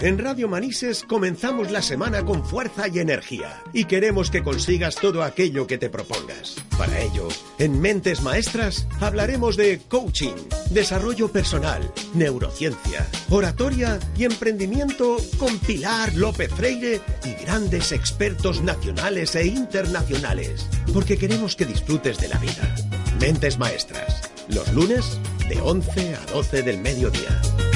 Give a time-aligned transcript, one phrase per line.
[0.00, 5.24] En Radio Manises comenzamos la semana con fuerza y energía y queremos que consigas todo
[5.24, 6.54] aquello que te propongas.
[6.78, 7.26] Para ello,
[7.58, 10.36] en Mentes Maestras hablaremos de coaching,
[10.70, 19.48] desarrollo personal, neurociencia, oratoria y emprendimiento con Pilar López Freire y grandes expertos nacionales e
[19.48, 22.72] internacionales, porque queremos que disfrutes de la vida.
[23.20, 27.67] Mentes Maestras, los lunes de 11 a 12 del mediodía.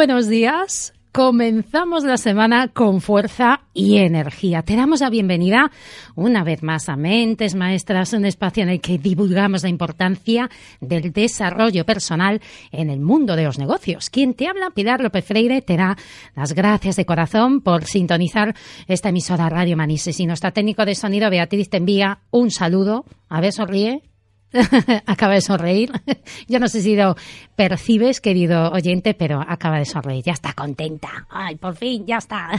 [0.00, 0.94] Buenos días.
[1.12, 4.62] Comenzamos la semana con fuerza y energía.
[4.62, 5.70] Te damos la bienvenida
[6.14, 10.48] una vez más a Mentes Maestras, un espacio en el que divulgamos la importancia
[10.80, 12.40] del desarrollo personal
[12.72, 14.08] en el mundo de los negocios.
[14.08, 15.98] Quien te habla, Pilar López Freire, te da
[16.34, 18.54] las gracias de corazón por sintonizar
[18.88, 20.18] esta emisora Radio Manises.
[20.18, 23.04] Y nuestra técnico de sonido, Beatriz, te envía un saludo.
[23.28, 24.09] A ver, sonríe.
[25.06, 25.90] acaba de sonreír.
[26.48, 27.16] Yo no sé si lo
[27.56, 30.24] percibes, querido oyente, pero acaba de sonreír.
[30.24, 31.26] Ya está contenta.
[31.30, 32.50] Ay, por fin, ya está.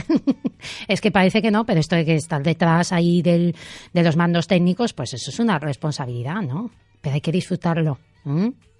[0.88, 3.54] es que parece que no, pero esto de que estar detrás ahí del,
[3.92, 6.70] de los mandos técnicos, pues eso es una responsabilidad, ¿no?
[7.00, 7.98] Pero hay que disfrutarlo.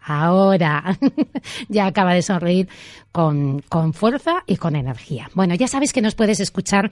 [0.05, 0.97] Ahora
[1.69, 2.69] ya acaba de sonreír
[3.11, 5.29] con, con fuerza y con energía.
[5.35, 6.91] Bueno, ya sabes que nos puedes escuchar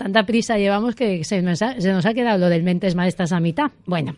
[0.00, 3.32] Tanta prisa llevamos que se nos, ha, se nos ha quedado lo del mentes maestras
[3.32, 3.70] a mitad.
[3.84, 4.16] Bueno,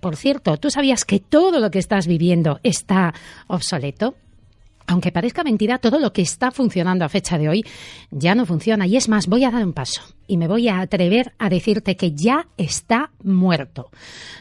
[0.00, 3.12] por cierto, ¿tú sabías que todo lo que estás viviendo está
[3.46, 4.14] obsoleto?
[4.86, 7.64] Aunque parezca mentira, todo lo que está funcionando a fecha de hoy
[8.10, 8.86] ya no funciona.
[8.86, 11.96] Y es más, voy a dar un paso y me voy a atrever a decirte
[11.96, 13.90] que ya está muerto.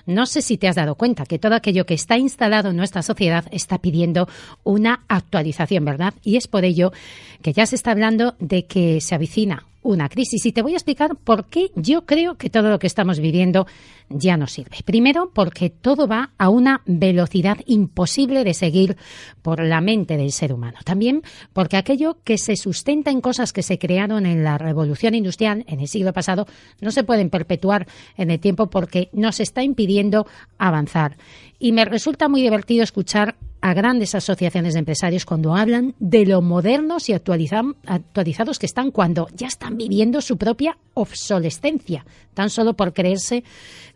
[0.05, 3.01] No sé si te has dado cuenta que todo aquello que está instalado en nuestra
[3.01, 4.29] sociedad está pidiendo
[4.63, 6.13] una actualización, ¿verdad?
[6.23, 6.93] Y es por ello
[7.41, 10.45] que ya se está hablando de que se avicina una crisis.
[10.45, 13.65] Y te voy a explicar por qué yo creo que todo lo que estamos viviendo
[14.09, 14.77] ya no sirve.
[14.83, 18.97] Primero, porque todo va a una velocidad imposible de seguir
[19.41, 20.79] por la mente del ser humano.
[20.83, 21.21] También
[21.53, 25.78] porque aquello que se sustenta en cosas que se crearon en la revolución industrial en
[25.79, 26.45] el siglo pasado
[26.81, 27.87] no se pueden perpetuar
[28.17, 30.27] en el tiempo porque nos está impidiendo
[30.57, 31.17] avanzar.
[31.59, 36.41] Y me resulta muy divertido escuchar a grandes asociaciones de empresarios cuando hablan de lo
[36.41, 42.93] modernos y actualizados que están cuando ya están viviendo su propia obsolescencia, tan solo por
[42.93, 43.43] creerse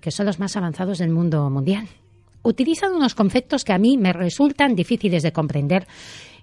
[0.02, 1.88] que son los más avanzados del mundo mundial.
[2.46, 5.88] utilizan unos conceptos que a mí me resultan difíciles de comprender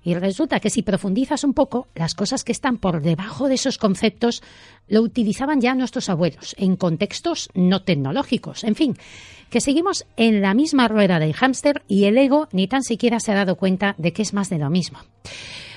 [0.02, 3.78] y resulta que si profundizas un poco, las cosas que están por debajo de esos
[3.78, 4.42] conceptos
[4.88, 8.64] lo utilizaban ya nuestros abuelos en contextos no tecnológicos.
[8.64, 8.96] En fin,
[9.50, 13.32] que seguimos en la misma rueda del hámster y el ego ni tan siquiera se
[13.32, 14.98] ha dado cuenta de que es más de lo mismo.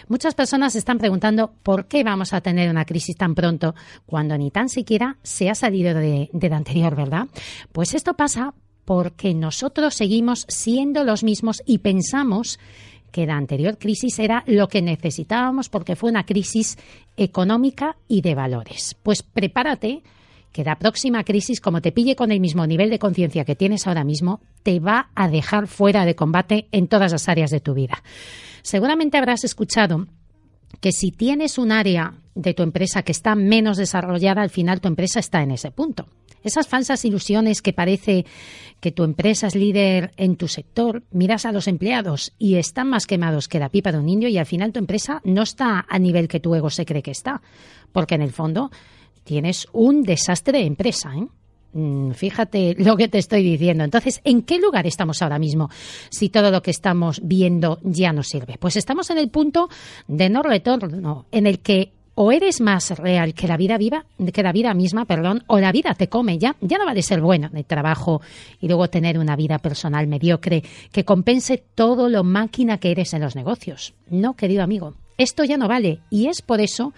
[0.07, 3.73] Muchas personas están preguntando por qué vamos a tener una crisis tan pronto
[4.05, 7.27] cuando ni tan siquiera se ha salido de, de la anterior, ¿verdad?
[7.71, 8.53] Pues esto pasa
[8.85, 12.59] porque nosotros seguimos siendo los mismos y pensamos
[13.13, 16.79] que la anterior crisis era lo que necesitábamos porque fue una crisis
[17.15, 18.97] económica y de valores.
[19.03, 20.01] Pues prepárate
[20.51, 23.85] que la próxima crisis, como te pille con el mismo nivel de conciencia que tienes
[23.85, 27.75] ahora mismo, te va a dejar fuera de combate en todas las áreas de tu
[27.75, 28.01] vida.
[28.63, 30.07] Seguramente habrás escuchado
[30.81, 34.87] que si tienes un área de tu empresa que está menos desarrollada, al final tu
[34.87, 36.07] empresa está en ese punto.
[36.43, 38.25] Esas falsas ilusiones que parece
[38.79, 43.07] que tu empresa es líder en tu sector, miras a los empleados y están más
[43.07, 45.99] quemados que la pipa de un indio y al final tu empresa no está a
[45.99, 47.41] nivel que tu ego se cree que está,
[47.93, 48.71] porque en el fondo
[49.23, 51.27] tienes un desastre de empresa, ¿eh?
[51.71, 53.85] mm, Fíjate lo que te estoy diciendo.
[53.85, 55.69] Entonces, ¿en qué lugar estamos ahora mismo
[56.09, 58.57] si todo lo que estamos viendo ya no sirve?
[58.59, 59.69] Pues estamos en el punto
[60.07, 64.43] de no retorno, en el que o eres más real que la vida viva, que
[64.43, 67.49] la vida misma, perdón, o la vida te come ya, ya no vale ser bueno
[67.49, 68.21] de trabajo
[68.59, 73.21] y luego tener una vida personal mediocre que compense todo lo máquina que eres en
[73.21, 73.93] los negocios.
[74.09, 76.93] No, querido amigo, esto ya no vale y es por eso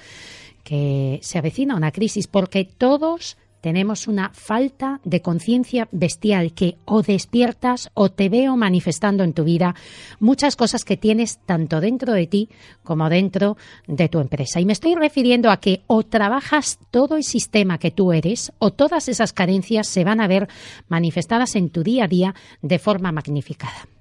[0.63, 7.01] que se avecina una crisis porque todos tenemos una falta de conciencia bestial que o
[7.01, 9.73] despiertas o te veo manifestando en tu vida
[10.19, 12.50] muchas cosas que tienes tanto dentro de ti
[12.83, 13.57] como dentro
[13.88, 14.59] de tu empresa.
[14.59, 18.69] Y me estoy refiriendo a que o trabajas todo el sistema que tú eres o
[18.69, 20.47] todas esas carencias se van a ver
[20.88, 23.94] manifestadas en tu día a día de forma magnificada.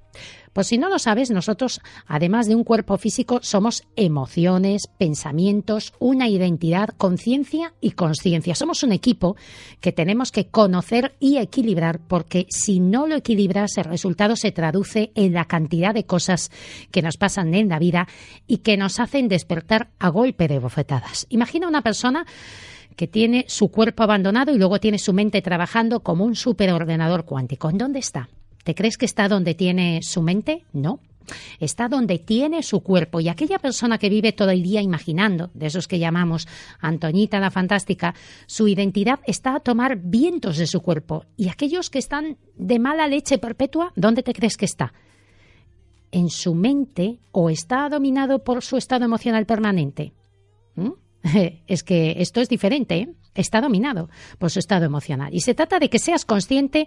[0.55, 6.29] Pues si no lo sabes, nosotros, además de un cuerpo físico, somos emociones, pensamientos, una
[6.29, 8.55] identidad, conciencia y conciencia.
[8.55, 9.37] Somos un equipo
[9.81, 15.11] que tenemos que conocer y equilibrar porque si no lo equilibras, el resultado se traduce
[15.17, 16.53] en la cantidad de cosas
[16.93, 18.07] que nos pasan en la vida
[18.47, 21.27] y que nos hacen despertar a golpe de bofetadas.
[21.31, 22.27] Imagina una persona
[22.95, 27.71] que tiene su cuerpo abandonado y luego tiene su mente trabajando como un superordenador cuántico.
[27.71, 28.29] ¿En dónde está?
[28.65, 30.65] ¿Te crees que está donde tiene su mente?
[30.73, 31.01] No.
[31.59, 35.67] Está donde tiene su cuerpo y aquella persona que vive todo el día imaginando, de
[35.67, 36.47] esos que llamamos
[36.81, 38.15] Antoñita la Fantástica,
[38.47, 41.25] su identidad está a tomar vientos de su cuerpo.
[41.37, 44.93] Y aquellos que están de mala leche perpetua, ¿dónde te crees que está?
[46.11, 50.13] ¿En su mente o está dominado por su estado emocional permanente?
[50.75, 50.91] ¿Mm?
[51.67, 52.97] Es que esto es diferente.
[52.97, 53.15] ¿eh?
[53.35, 54.09] Está dominado
[54.39, 55.33] por su estado emocional.
[55.33, 56.87] Y se trata de que seas consciente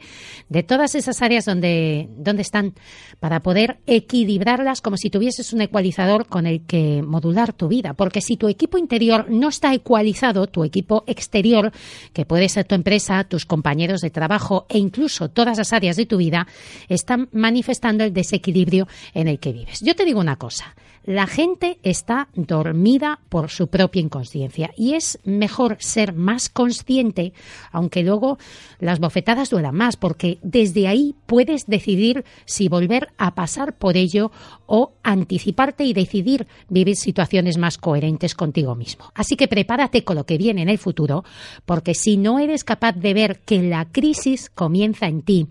[0.49, 2.73] de todas esas áreas donde, donde están
[3.19, 7.94] para poder equilibrarlas como si tuvieses un ecualizador con el que modular tu vida.
[7.94, 11.71] Porque si tu equipo interior no está ecualizado, tu equipo exterior,
[12.13, 16.05] que puede ser tu empresa, tus compañeros de trabajo e incluso todas las áreas de
[16.05, 16.47] tu vida,
[16.88, 19.81] están manifestando el desequilibrio en el que vives.
[19.81, 20.75] Yo te digo una cosa,
[21.07, 27.34] la gente está dormida por su propia inconsciencia y es mejor ser más consciente,
[27.72, 28.38] aunque luego
[28.80, 34.31] las bofetadas duelan más, porque desde ahí puedes decidir si volver a pasar por ello
[34.66, 39.12] o anticiparte y decidir vivir situaciones más coherentes contigo mismo.
[39.13, 41.24] Así que prepárate con lo que viene en el futuro,
[41.66, 45.48] porque si no eres capaz de ver que la crisis comienza en ti,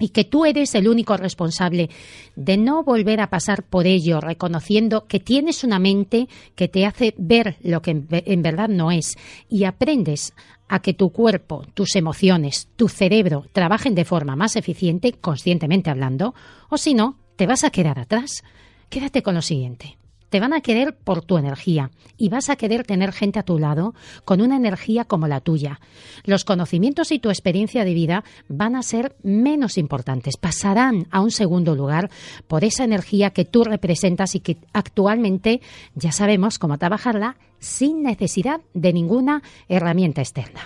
[0.00, 1.88] y que tú eres el único responsable
[2.34, 7.14] de no volver a pasar por ello, reconociendo que tienes una mente que te hace
[7.16, 9.14] ver lo que en, verdad no es
[9.48, 10.34] y aprendes
[10.68, 16.34] a que tu cuerpo, tus emociones, tu cerebro trabajen de forma más eficiente, conscientemente hablando,
[16.70, 18.42] o si no, te vas a quedar atrás.
[18.88, 19.96] Quédate con lo siguiente.
[20.34, 23.56] Te van a querer por tu energía y vas a querer tener gente a tu
[23.60, 25.78] lado con una energía como la tuya.
[26.24, 31.30] Los conocimientos y tu experiencia de vida van a ser menos importantes, pasarán a un
[31.30, 32.10] segundo lugar
[32.48, 35.60] por esa energía que tú representas y que actualmente
[35.94, 40.62] ya sabemos cómo trabajarla sin necesidad de ninguna herramienta externa.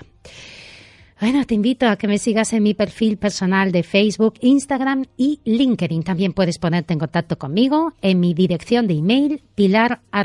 [1.21, 5.41] Bueno, te invito a que me sigas en mi perfil personal de Facebook, Instagram y
[5.45, 6.05] LinkedIn.
[6.05, 10.21] También puedes ponerte en contacto conmigo en mi dirección de email pilar Me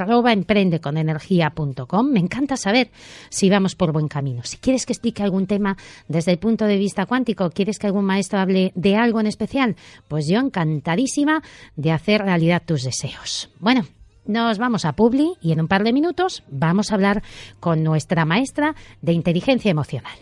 [2.20, 2.92] encanta saber
[3.30, 4.44] si vamos por buen camino.
[4.44, 8.06] Si quieres que explique algún tema desde el punto de vista cuántico, quieres que algún
[8.06, 9.76] maestro hable de algo en especial,
[10.08, 11.42] pues yo encantadísima
[11.76, 13.50] de hacer realidad tus deseos.
[13.60, 13.88] Bueno,
[14.28, 17.24] nos vamos a Publi y en un par de minutos vamos a hablar
[17.60, 20.14] con nuestra maestra de inteligencia emocional.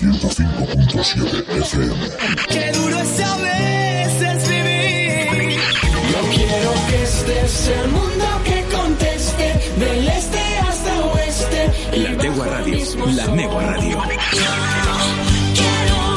[0.00, 1.94] 105.7 FM.
[2.48, 5.58] Qué duro es a veces vivir.
[6.10, 7.06] Yo quiero que
[7.46, 11.70] sea el mundo que conteste del este hasta oeste.
[11.98, 12.78] La Tegua Radio,
[13.14, 13.26] la.
[13.28, 13.98] Megua Radio.
[15.52, 16.13] Quiero, yo.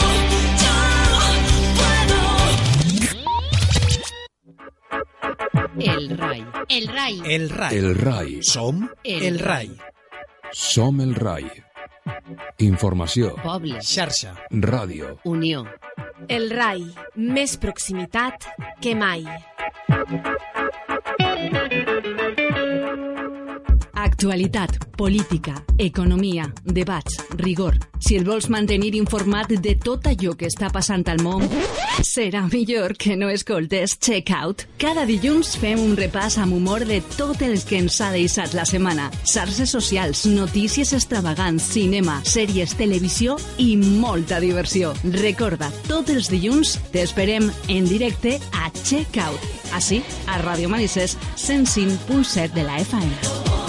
[5.79, 6.45] El RAI.
[6.69, 7.21] El RAI.
[7.25, 7.77] El RAI.
[7.77, 8.39] El RAI.
[8.41, 9.71] Som El el RAI.
[10.51, 11.45] Som el RAI.
[12.65, 13.35] Informació.
[13.43, 13.81] Poble.
[13.81, 14.33] Xarxa.
[14.49, 15.19] Ràdio.
[15.25, 15.65] Unió.
[16.27, 18.49] El RAI, més proximitat
[18.81, 19.27] que mai.
[24.17, 27.75] Actualitat, política, economia, debats, rigor.
[27.99, 31.43] Si el vols mantenir informat de tot allò que està passant al món,
[32.01, 34.63] serà millor que no escoltes Check Out.
[34.81, 38.65] Cada dilluns fem un repàs amb humor de tot el que ens ha deixat la
[38.65, 39.11] setmana.
[39.21, 44.95] Xarxes socials, notícies extravagants, cinema, sèries, televisió i molta diversió.
[45.19, 49.45] Recorda, tots els dilluns t'esperem en directe a Check Out.
[49.77, 53.66] Així, a Ràdio Manises 105.7 de la FM.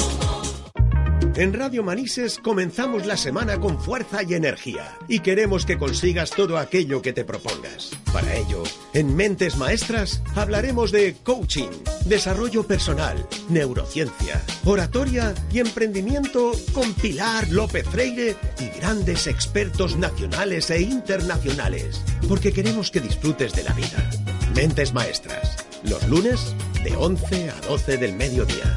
[1.39, 6.59] En Radio Manises comenzamos la semana con fuerza y energía y queremos que consigas todo
[6.59, 7.91] aquello que te propongas.
[8.13, 11.71] Para ello, en Mentes Maestras hablaremos de coaching,
[12.07, 20.81] desarrollo personal, neurociencia, oratoria y emprendimiento con Pilar López Freire y grandes expertos nacionales e
[20.81, 24.11] internacionales, porque queremos que disfrutes de la vida.
[24.57, 25.55] Mentes Maestras,
[25.85, 28.75] los lunes de 11 a 12 del mediodía.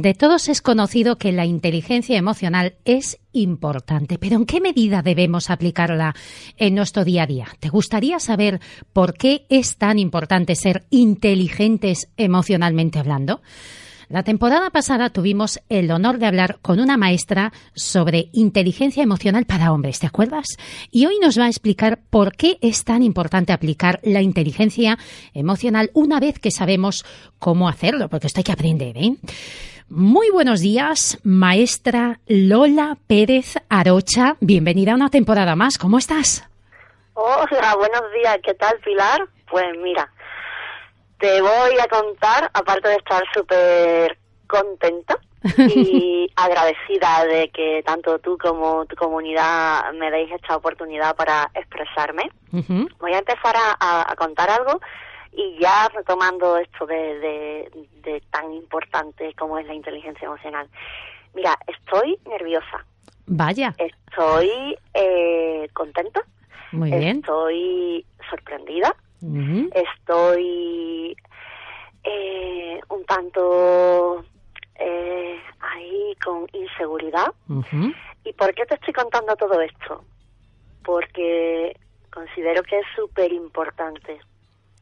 [0.00, 5.50] De todos es conocido que la inteligencia emocional es importante, pero ¿en qué medida debemos
[5.50, 6.14] aplicarla
[6.56, 7.48] en nuestro día a día?
[7.60, 8.60] ¿Te gustaría saber
[8.94, 13.42] por qué es tan importante ser inteligentes emocionalmente hablando?
[14.08, 19.70] La temporada pasada tuvimos el honor de hablar con una maestra sobre inteligencia emocional para
[19.70, 20.46] hombres, ¿te acuerdas?
[20.90, 24.98] Y hoy nos va a explicar por qué es tan importante aplicar la inteligencia
[25.34, 27.04] emocional una vez que sabemos
[27.38, 29.16] cómo hacerlo, porque esto hay que aprender, ¿eh?
[29.90, 34.36] Muy buenos días, maestra Lola Pérez Arocha.
[34.40, 35.78] Bienvenida a una temporada más.
[35.78, 36.48] ¿Cómo estás?
[37.14, 38.38] Hola, buenos días.
[38.44, 39.26] ¿Qué tal, Pilar?
[39.50, 40.08] Pues mira,
[41.18, 44.16] te voy a contar, aparte de estar súper
[44.46, 45.18] contenta
[45.58, 52.30] y agradecida de que tanto tú como tu comunidad me deis esta oportunidad para expresarme,
[52.52, 54.80] voy a empezar a, a- a contar algo
[55.32, 60.68] y ya retomando esto de, de- de tan importante como es la inteligencia emocional.
[61.34, 62.84] Mira, estoy nerviosa,
[63.26, 66.22] Vaya, estoy eh, contenta,
[66.72, 67.18] muy bien.
[67.18, 68.94] estoy sorprendida,
[69.72, 71.16] estoy
[72.04, 74.24] eh, un tanto
[74.76, 77.32] eh, ahí con inseguridad.
[78.24, 80.04] ¿Y por qué te estoy contando todo esto?
[80.84, 81.76] Porque
[82.12, 84.18] considero que es súper importante.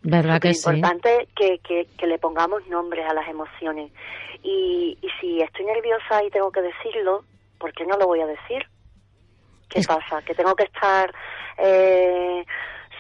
[0.03, 0.69] ¿Verdad que sí?
[0.71, 3.93] importante que, que, que le pongamos nombres a las emociones.
[4.43, 7.25] Y, y si estoy nerviosa y tengo que decirlo,
[7.59, 8.65] ¿por qué no lo voy a decir?
[9.69, 10.23] ¿Qué Es- pasa?
[10.23, 11.13] ¿Que tengo que estar
[11.59, 12.45] eh,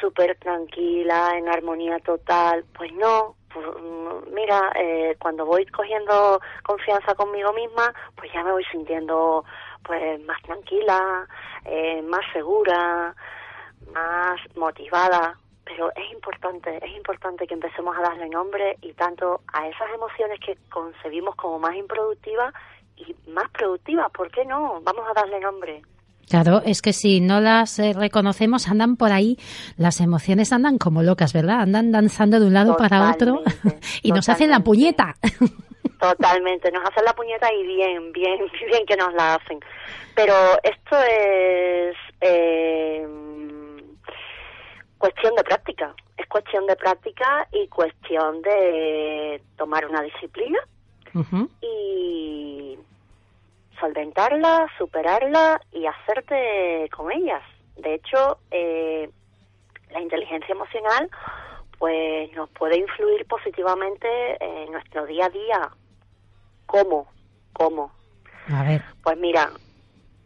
[0.00, 2.64] súper tranquila, en armonía total?
[2.76, 3.36] Pues no.
[3.54, 9.44] Pues, mm, mira, eh, cuando voy cogiendo confianza conmigo misma, pues ya me voy sintiendo
[9.84, 11.26] pues más tranquila,
[11.64, 13.14] eh, más segura,
[13.94, 19.68] más motivada, pero es importante, es importante que empecemos a darle nombre y tanto a
[19.68, 22.54] esas emociones que concebimos como más improductivas
[22.96, 24.80] y más productivas, ¿por qué no?
[24.82, 25.82] Vamos a darle nombre.
[26.28, 29.38] Claro, es que si no las eh, reconocemos, andan por ahí,
[29.76, 31.60] las emociones andan como locas, ¿verdad?
[31.60, 33.40] Andan danzando de un lado para otro
[34.02, 35.14] y nos hacen la puñeta.
[36.00, 39.58] Totalmente, nos hacen la puñeta y bien, bien, bien que nos la hacen.
[40.14, 43.06] Pero esto es eh,
[44.98, 50.58] cuestión de práctica, es cuestión de práctica y cuestión de tomar una disciplina
[51.60, 52.78] y
[53.80, 57.42] solventarla, superarla y hacerte con ellas.
[57.76, 59.08] De hecho, eh,
[59.90, 61.08] la inteligencia emocional
[61.78, 64.08] pues nos puede influir positivamente
[64.40, 65.70] en nuestro día a día.
[66.66, 67.06] ¿Cómo?
[67.52, 67.92] ¿Cómo?
[68.52, 69.50] A ver, Pues mira,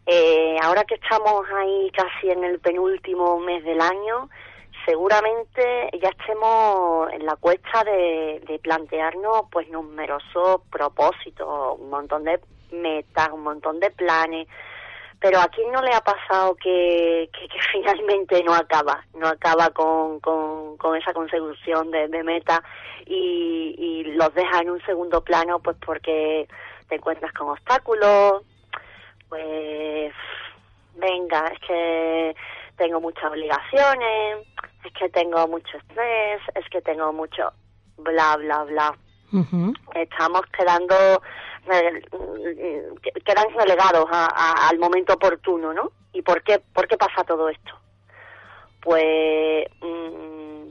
[0.06, 4.30] eh, ahora que estamos ahí casi en el penúltimo mes del año,
[4.84, 13.28] seguramente ya estemos en la cuesta de, plantearnos pues numerosos propósitos, un montón de metas,
[13.32, 14.48] un montón de planes,
[15.20, 19.70] pero a quién no le ha pasado que, que, que finalmente no acaba, no acaba
[19.70, 22.62] con, con, con esa consecución de, de meta
[23.06, 26.48] y, y los deja en un segundo plano pues porque
[26.88, 28.42] te encuentras con obstáculos,
[29.28, 30.12] pues
[30.94, 32.36] venga, es que
[32.76, 34.46] tengo muchas obligaciones,
[34.84, 37.52] es que tengo mucho estrés, es que tengo mucho
[37.98, 38.96] bla, bla, bla.
[39.94, 40.94] Estamos quedando,
[41.66, 42.02] re-
[43.24, 45.90] quedan relegados a- a- al momento oportuno, ¿no?
[46.12, 47.72] ¿Y por qué, por qué pasa todo esto?
[48.80, 50.64] Pues mm,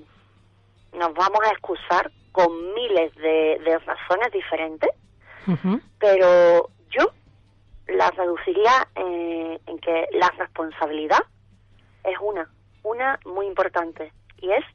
[0.98, 4.90] nos vamos a excusar con miles de, de razones diferentes,
[6.00, 7.12] pero yo
[7.88, 11.24] la reduciría eh, en que la responsabilidad
[12.04, 12.48] es una,
[12.84, 14.12] una muy importante,
[14.42, 14.66] y es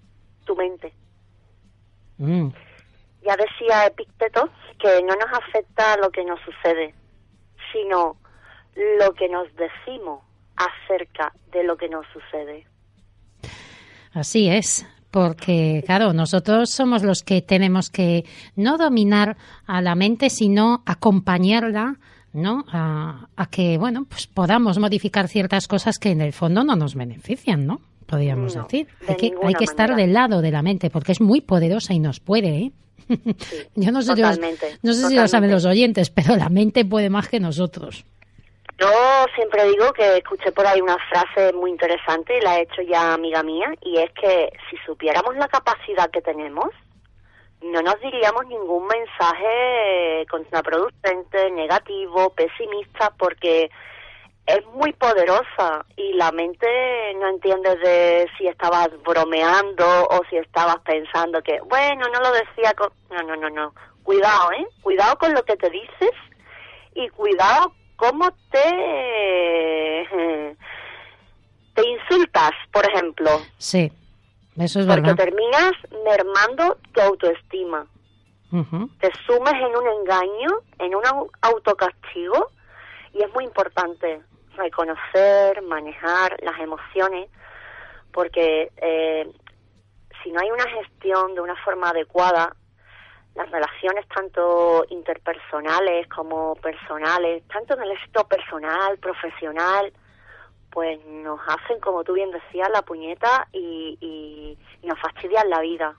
[0.44, 0.92] tu mente.
[2.18, 2.48] Mm.
[3.22, 4.48] Ya decía Epicteto
[4.78, 6.94] que no nos afecta lo que nos sucede,
[7.72, 8.16] sino
[8.98, 10.22] lo que nos decimos
[10.56, 12.66] acerca de lo que nos sucede.
[14.12, 14.86] Así es.
[15.10, 19.36] Porque, claro, nosotros somos los que tenemos que no dominar
[19.66, 21.96] a la mente, sino acompañarla,
[22.34, 22.64] ¿no?
[22.70, 26.94] A, a que, bueno, pues podamos modificar ciertas cosas que en el fondo no nos
[26.94, 27.80] benefician, ¿no?
[28.06, 28.86] Podríamos No, decir.
[29.00, 30.06] de Hay que, hay que estar manera.
[30.06, 32.72] del lado de la mente, porque es muy poderosa y nos puede, ¿eh?
[33.76, 34.38] Yo no sé, si, los-
[34.82, 38.04] no sé si lo saben los oyentes, pero la mente puede más que nosotros.
[38.78, 38.88] Yo
[39.34, 43.14] siempre digo que escuché por ahí una frase muy interesante y la he hecho ya
[43.14, 46.68] amiga mía, y es que si supiéramos la capacidad que tenemos,
[47.62, 53.70] no nos diríamos ningún mensaje contraproducente, negativo, pesimista, porque
[54.46, 56.66] es muy poderosa y la mente
[57.16, 62.72] no entiende de si estabas bromeando o si estabas pensando que, bueno, no lo decía
[62.74, 62.90] con...
[63.10, 63.74] No, no, no, no.
[64.04, 64.66] Cuidado, ¿eh?
[64.82, 66.12] Cuidado con lo que te dices
[66.94, 70.08] y cuidado cómo te...
[71.74, 73.92] te insultas, por ejemplo, Sí,
[74.56, 75.16] eso es porque verdad.
[75.16, 75.72] terminas
[76.04, 77.86] mermando tu autoestima
[79.00, 80.48] te sumes en un engaño,
[80.78, 82.50] en un au- autocastigo,
[83.12, 84.20] y es muy importante
[84.56, 87.30] reconocer, manejar las emociones,
[88.12, 89.30] porque eh,
[90.22, 92.54] si no hay una gestión de una forma adecuada,
[93.34, 99.92] las relaciones tanto interpersonales como personales, tanto en el éxito personal, profesional,
[100.70, 105.60] pues nos hacen, como tú bien decías, la puñeta y, y- y nos fastidian la
[105.60, 105.94] vida.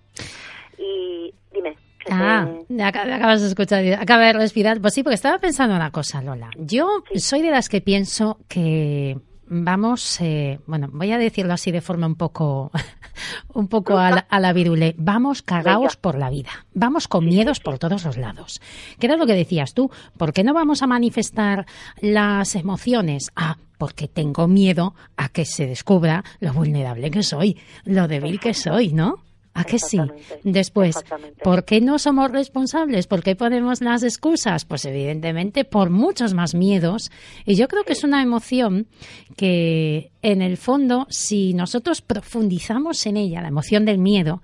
[0.77, 1.77] Y dime.
[2.11, 4.79] Ah, te- ac- acabas de escuchar, acaba de respirar.
[4.81, 6.49] Pues sí, porque estaba pensando una cosa, Lola.
[6.57, 9.17] Yo soy de las que pienso que
[9.49, 12.69] vamos, eh, bueno, voy a decirlo así de forma un poco,
[13.53, 14.93] un poco a la, a la virule.
[14.97, 16.49] Vamos cagaos por la vida.
[16.73, 18.61] Vamos con miedos por todos los lados.
[18.99, 19.89] ¿Qué era lo que decías tú?
[20.17, 21.65] ¿Por qué no vamos a manifestar
[22.01, 23.31] las emociones?
[23.35, 28.53] Ah, porque tengo miedo a que se descubra lo vulnerable que soy, lo débil que
[28.53, 29.19] soy, ¿no?
[29.57, 29.97] ¿A que sí?
[30.43, 30.95] Después.
[31.43, 33.07] ¿por qué no somos responsables?
[33.07, 34.65] ¿Por qué ponemos las excusas?
[34.65, 37.11] Pues evidentemente por muchos más miedos.
[37.43, 38.87] Y yo creo que es una emoción
[39.35, 44.43] que, en el fondo, si nosotros profundizamos en ella, la emoción del miedo,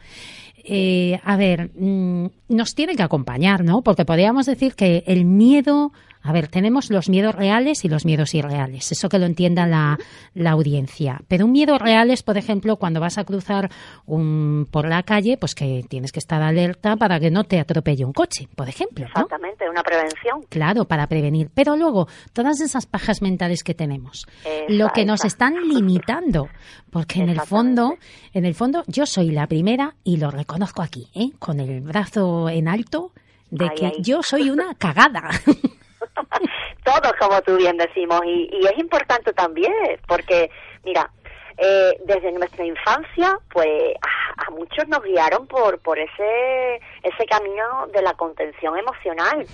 [0.63, 3.83] eh, a ver, mm, nos tiene que acompañar, ¿no?
[3.83, 5.91] Porque podríamos decir que el miedo,
[6.23, 9.97] a ver, tenemos los miedos reales y los miedos irreales, eso que lo entienda la,
[10.33, 11.21] la audiencia.
[11.27, 13.69] Pero un miedo real es, por ejemplo, cuando vas a cruzar
[14.05, 18.05] un, por la calle, pues que tienes que estar alerta para que no te atropelle
[18.05, 19.09] un coche, por ejemplo, ¿no?
[19.09, 20.43] Exactamente, una prevención.
[20.49, 21.49] Claro, para prevenir.
[21.53, 25.27] Pero luego, todas esas pajas mentales que tenemos, Esa, lo que nos esa.
[25.27, 26.47] están limitando,
[26.89, 27.97] porque en el fondo,
[28.33, 31.31] en el fondo, yo soy la primera y lo reconozco aquí, ¿eh?
[31.37, 33.11] con el brazo en alto,
[33.51, 35.29] de que yo soy una cagada.
[36.83, 39.73] Todos, como tú bien decimos, y, y es importante también,
[40.07, 40.49] porque,
[40.83, 41.09] mira,
[41.57, 47.85] eh, desde nuestra infancia, pues a, a muchos nos guiaron por por ese ese camino
[47.93, 49.45] de la contención emocional.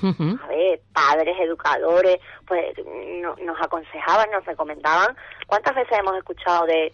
[0.44, 2.18] A ver, padres, educadores,
[2.48, 2.74] pues
[3.22, 5.16] no- nos aconsejaban, nos recomendaban.
[5.48, 6.94] ¿Cuántas veces hemos escuchado de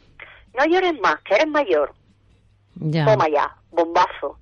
[0.57, 1.93] no llores más, que eres mayor?
[2.75, 3.05] Ya.
[3.05, 4.39] Toma ya, bombazo.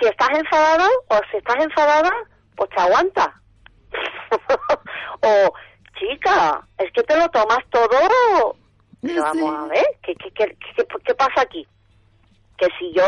[0.00, 2.10] Si estás enfadado o si estás enfadada,
[2.56, 3.37] pues te aguanta.
[5.22, 5.52] o,
[5.98, 8.56] chica, es que te lo tomas todo.
[9.00, 10.56] Pero vamos a ver, ¿qué, qué, qué,
[11.04, 11.66] qué, pasa aquí?
[12.56, 13.04] ¿Que si yo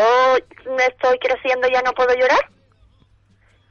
[0.79, 2.49] estoy creciendo ya no puedo llorar?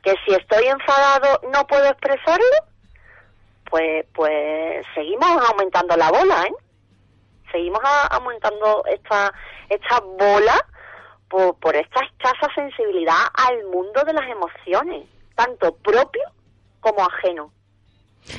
[0.03, 2.45] ¿Que si estoy enfadado no puedo expresarlo?
[3.69, 6.53] Pues, pues seguimos aumentando la bola, ¿eh?
[7.51, 9.33] seguimos a- aumentando esta
[9.69, 10.65] esta bola
[11.29, 16.23] por, por esta escasa sensibilidad al mundo de las emociones, tanto propio
[16.79, 17.51] como ajeno.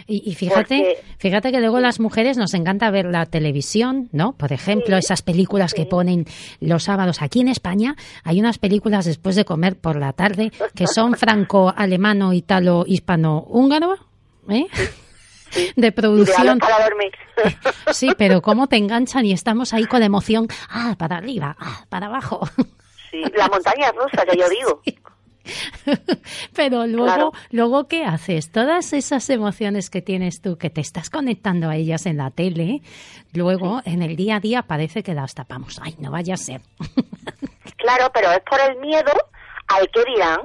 [0.06, 4.34] Y, y fíjate, Porque- fíjate que luego las mujeres nos encanta ver la televisión, ¿no?
[4.34, 5.88] Por ejemplo, Sí, esas películas que sí.
[5.88, 6.26] ponen
[6.60, 7.22] los sábados.
[7.22, 12.32] Aquí en España hay unas películas después de comer por la tarde que son franco-alemano,
[12.32, 13.96] italo, hispano, húngaro,
[14.48, 14.66] ¿eh?
[15.50, 16.58] De Ideales producción.
[16.58, 17.10] para dormir.
[17.92, 22.06] Sí, pero cómo te enganchan y estamos ahí con emoción, ah, para arriba, ah, para
[22.06, 22.46] abajo.
[23.10, 24.82] Sí, la montaña rusa que yo digo.
[26.54, 27.32] Pero luego, Claro.
[27.50, 28.50] luego ¿qué haces?
[28.50, 32.82] Todas esas emociones que tienes tú, que te estás conectando a ellas en la tele,
[33.32, 35.80] luego en el día a día parece que las tapamos.
[35.82, 36.60] Ay, no vaya a ser.
[37.76, 39.10] Claro, pero es por el miedo
[39.68, 40.40] al que dirán.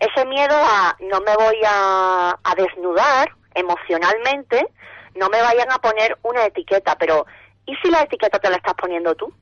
[0.00, 4.66] Ese miedo a no me voy a, a desnudar emocionalmente,
[5.14, 7.26] no me vayan a poner una etiqueta, pero
[7.64, 9.32] ¿y si la etiqueta te la estás poniendo tú?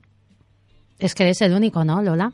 [0.99, 2.33] Es que eres el único, ¿no, Lola?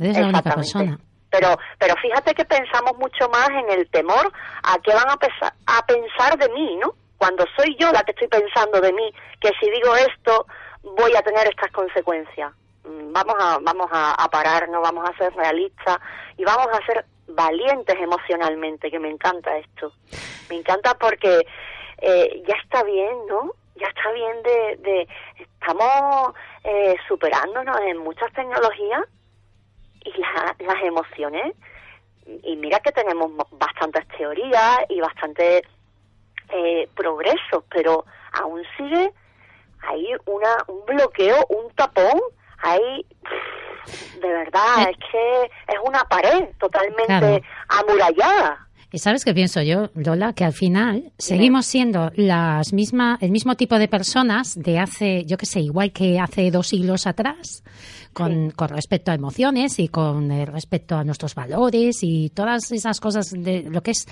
[0.00, 0.98] Eres la única persona.
[1.30, 5.18] Pero, pero fíjate que pensamos mucho más en el temor a qué van a,
[5.66, 6.94] a pensar de mí, ¿no?
[7.18, 10.46] Cuando soy yo la que estoy pensando de mí, que si digo esto
[10.82, 12.52] voy a tener estas consecuencias.
[12.84, 15.98] Mm, Vamos a, vamos a, a pararnos, vamos a ser realistas
[16.36, 19.92] y vamos a ser valientes emocionalmente, que me encanta esto.
[20.48, 21.46] Me encanta porque
[21.98, 23.52] eh, ya está bien, ¿no?
[23.76, 24.76] Ya está bien de...
[24.78, 26.32] de estamos
[26.64, 29.02] eh, superándonos en muchas tecnologías
[30.14, 31.54] y la- las emociones.
[32.42, 35.62] Y mira que tenemos mo- bastantes teorías y bastante
[36.50, 39.12] eh, progreso pero aún sigue
[39.82, 42.18] hay una un bloqueo un tapón
[42.62, 43.04] hay
[44.20, 50.32] de verdad es que es una pared totalmente amurallada ¿Y sabes qué pienso yo, Lola?
[50.32, 55.36] Que al final seguimos siendo las misma, el mismo tipo de personas de hace, yo
[55.36, 57.62] qué sé, igual que hace dos siglos atrás,
[58.14, 62.98] con, con respecto a emociones y con eh, respecto a nuestros valores y todas esas
[62.98, 64.06] cosas de lo que es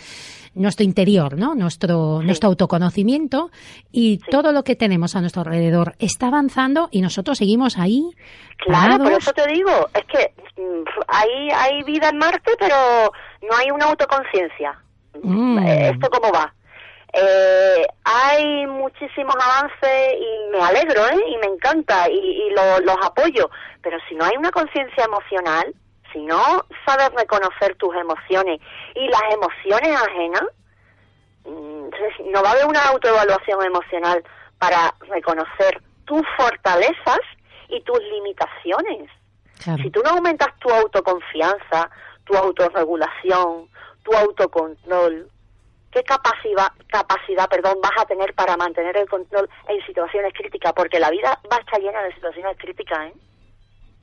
[0.55, 1.55] nuestro interior, ¿no?
[1.55, 3.51] Nuestro, nuestro autoconocimiento
[3.93, 8.11] y todo lo que tenemos a nuestro alrededor está avanzando y nosotros seguimos ahí.
[8.59, 9.23] Claro, por parados.
[9.23, 13.11] eso te digo, es que mm, hay, hay vida en Marte, pero
[13.51, 14.79] no hay una autoconciencia.
[15.23, 15.59] Mm.
[15.67, 16.53] Eh, ¿Esto cómo va?
[17.13, 21.25] Eh, hay muchísimos avances y me alegro, ¿eh?
[21.29, 23.49] Y me encanta y, y lo- los apoyo,
[23.83, 25.75] pero si no hay una conciencia emocional,
[26.13, 28.61] si no sabes reconocer tus emociones
[28.95, 30.45] y las emociones ajenas,
[31.45, 31.89] mm,
[32.33, 34.23] no va a haber una autoevaluación emocional
[34.59, 37.21] para reconocer tus fortalezas
[37.69, 39.11] y tus limitaciones.
[39.63, 39.83] Claro.
[39.83, 41.91] Si tú no aumentas tu autoconfianza,
[42.27, 43.69] tu autorregulación,
[44.03, 45.29] tu autocontrol,
[45.91, 50.73] ¿qué capacidad, capacidad perdón, vas a tener para mantener el control en situaciones críticas?
[50.75, 53.15] Porque la vida va a estar llena de situaciones críticas, ¿eh?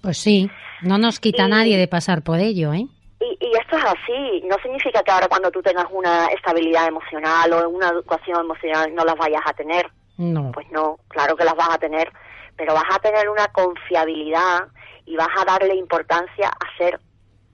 [0.02, 0.50] Pues sí,
[0.82, 2.88] no nos quita Y- nadie de pasar por ello, ¿eh?
[3.22, 7.54] Y, y esto es así, no significa que ahora cuando tú tengas una estabilidad emocional
[7.54, 9.90] o una educación emocional no las vayas a tener.
[10.18, 10.52] No.
[10.52, 12.12] Pues no, claro que las vas a tener,
[12.58, 14.68] pero vas a tener una confiabilidad
[15.06, 17.00] y vas a darle importancia a ser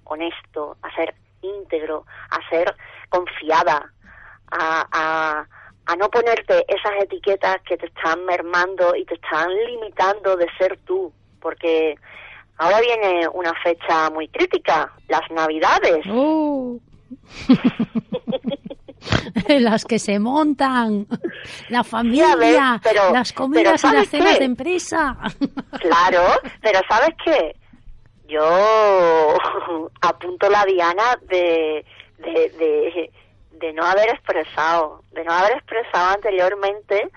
[0.09, 2.75] honesto, a ser íntegro, a ser
[3.09, 3.91] confiada,
[4.51, 5.45] a, a,
[5.85, 10.77] a no ponerte esas etiquetas que te están mermando y te están limitando de ser
[10.85, 11.95] tú, porque
[12.57, 16.05] ahora viene una fecha muy crítica, las navidades.
[16.09, 16.77] ¡Oh!
[19.47, 21.07] las que se montan,
[21.69, 24.39] la familia, ves, pero- las pero comidas y las ¿sabes cenas qué?
[24.39, 25.17] de empresa.
[25.79, 26.23] Claro,
[26.61, 27.55] pero ¿sabes qué?
[28.29, 29.37] Yo
[30.01, 31.83] apunto la diana de,
[32.19, 33.11] de,
[33.51, 37.09] de, no haber expresado, de no haber expresado anteriormente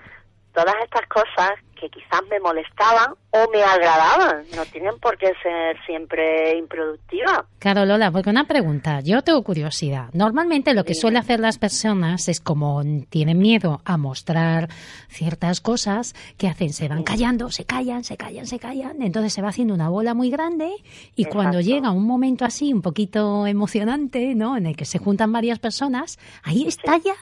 [0.53, 4.43] todas estas cosas que quizás me molestaban o me agradaban.
[4.55, 7.41] No tienen por qué ser siempre improductivas.
[7.59, 10.09] Claro, Lola, porque una pregunta, yo tengo curiosidad.
[10.13, 14.69] Normalmente lo que suele hacer las personas es como tienen miedo a mostrar
[15.09, 16.73] ciertas cosas, que hacen?
[16.73, 20.13] Se van callando, se callan, se callan, se callan, entonces se va haciendo una bola
[20.13, 20.71] muy grande
[21.15, 21.75] y cuando Exacto.
[21.75, 24.57] llega un momento así, un poquito emocionante, ¿no?
[24.57, 27.13] En el que se juntan varias personas, ahí estalla,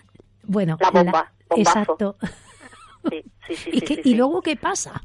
[0.43, 1.69] bueno, La bomba, bombazo.
[1.79, 2.15] exacto.
[3.09, 3.69] Sí, sí, sí.
[3.73, 5.01] ¿Y, qué- y luego qué pasa?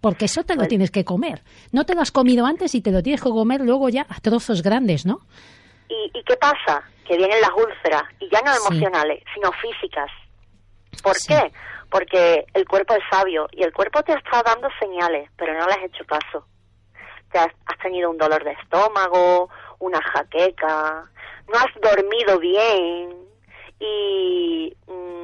[0.00, 1.42] Porque eso te lo Pues- tienes que comer.
[1.70, 4.20] No te lo has comido antes y te lo tienes que comer luego ya a
[4.20, 5.20] trozos grandes, ¿no?
[5.88, 6.82] ¿Y, ¿Y qué pasa?
[7.06, 10.10] Que vienen las úlceras, y ya no emocionales, sino físicas.
[11.02, 11.52] ¿Por qué?
[11.90, 15.72] Porque el cuerpo es sabio y el cuerpo te está dando señales, pero no le
[15.74, 16.46] has hecho caso.
[17.30, 21.04] Te has, has tenido un dolor de estómago, una jaqueca,
[21.48, 23.14] no has dormido bien
[23.80, 25.21] y mm,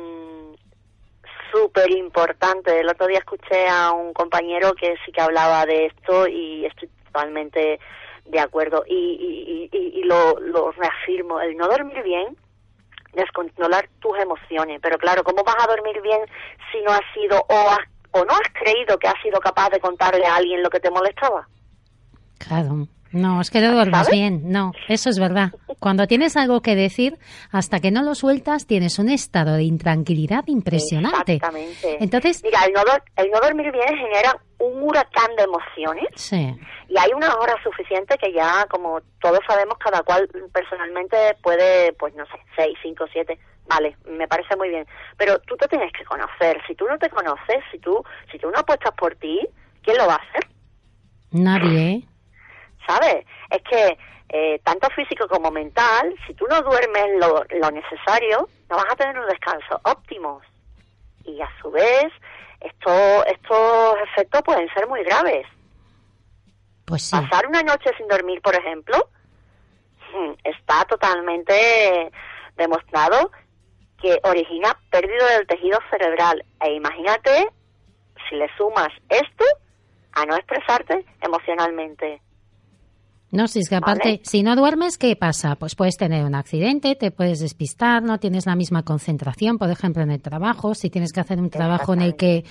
[1.53, 2.81] súper importante.
[2.81, 6.89] El otro día escuché a un compañero que sí que hablaba de esto y estoy
[7.07, 7.79] totalmente
[8.27, 11.41] de acuerdo y, y, lo reafirmo.
[11.41, 12.37] El no dormir bien
[13.13, 14.81] descontrolar tus emociones.
[14.83, 16.21] Pero claro, ¿cómo vas a dormir bien
[16.73, 19.81] si no has sido o, has- o no has creído que has sido capaz de
[19.81, 21.49] contarle a alguien lo que te molestaba?
[22.39, 22.87] Claro.
[23.13, 24.19] No, es que no duermas ¿Sabes?
[24.21, 24.51] bien.
[24.53, 25.53] No, eso es verdad.
[25.81, 27.19] Cuando tienes algo que decir,
[27.51, 31.35] hasta que no lo sueltas, tienes un estado de intranquilidad impresionante.
[31.35, 31.97] Exactamente.
[32.01, 32.83] Entonces, Mira, el no,
[33.17, 36.53] el no dormir bien genera un huracán de emociones sí.
[36.89, 42.15] y hay una hora suficiente que ya, como todos sabemos, cada cual personalmente puede, pues
[42.15, 44.85] no sé, seis, cinco, siete, vale, me parece muy bien.
[45.17, 46.61] Pero tú te tienes que conocer.
[46.67, 49.47] Si tú no te conoces, si tú, si tú no apuestas por ti,
[49.83, 50.49] ¿quién lo va a hacer?
[51.31, 52.09] Nadie.
[52.89, 53.27] ¿Sabes?
[53.51, 53.99] Es que
[54.31, 58.97] eh, tanto físico como mental, si tú no duermes lo, lo necesario, no vas a
[58.97, 60.41] tener un descanso óptimo.
[61.25, 62.07] Y a su vez,
[62.61, 65.47] esto, estos efectos pueden ser muy graves.
[66.87, 67.17] Pues sí.
[67.17, 69.11] Pasar una noche sin dormir, por ejemplo,
[70.15, 72.11] mm, está totalmente
[72.57, 73.31] demostrado
[74.01, 76.43] que origina pérdida del tejido cerebral.
[76.63, 77.51] E imagínate
[78.29, 79.45] si le sumas esto
[80.13, 82.23] a no expresarte emocionalmente.
[83.31, 84.21] No, si es que aparte, Vale.
[84.25, 85.55] si no duermes, ¿qué pasa?
[85.57, 90.03] Pues puedes tener un accidente, te puedes despistar, no tienes la misma concentración, por ejemplo,
[90.03, 90.75] en el trabajo.
[90.75, 92.45] Si tienes que hacer un trabajo en el que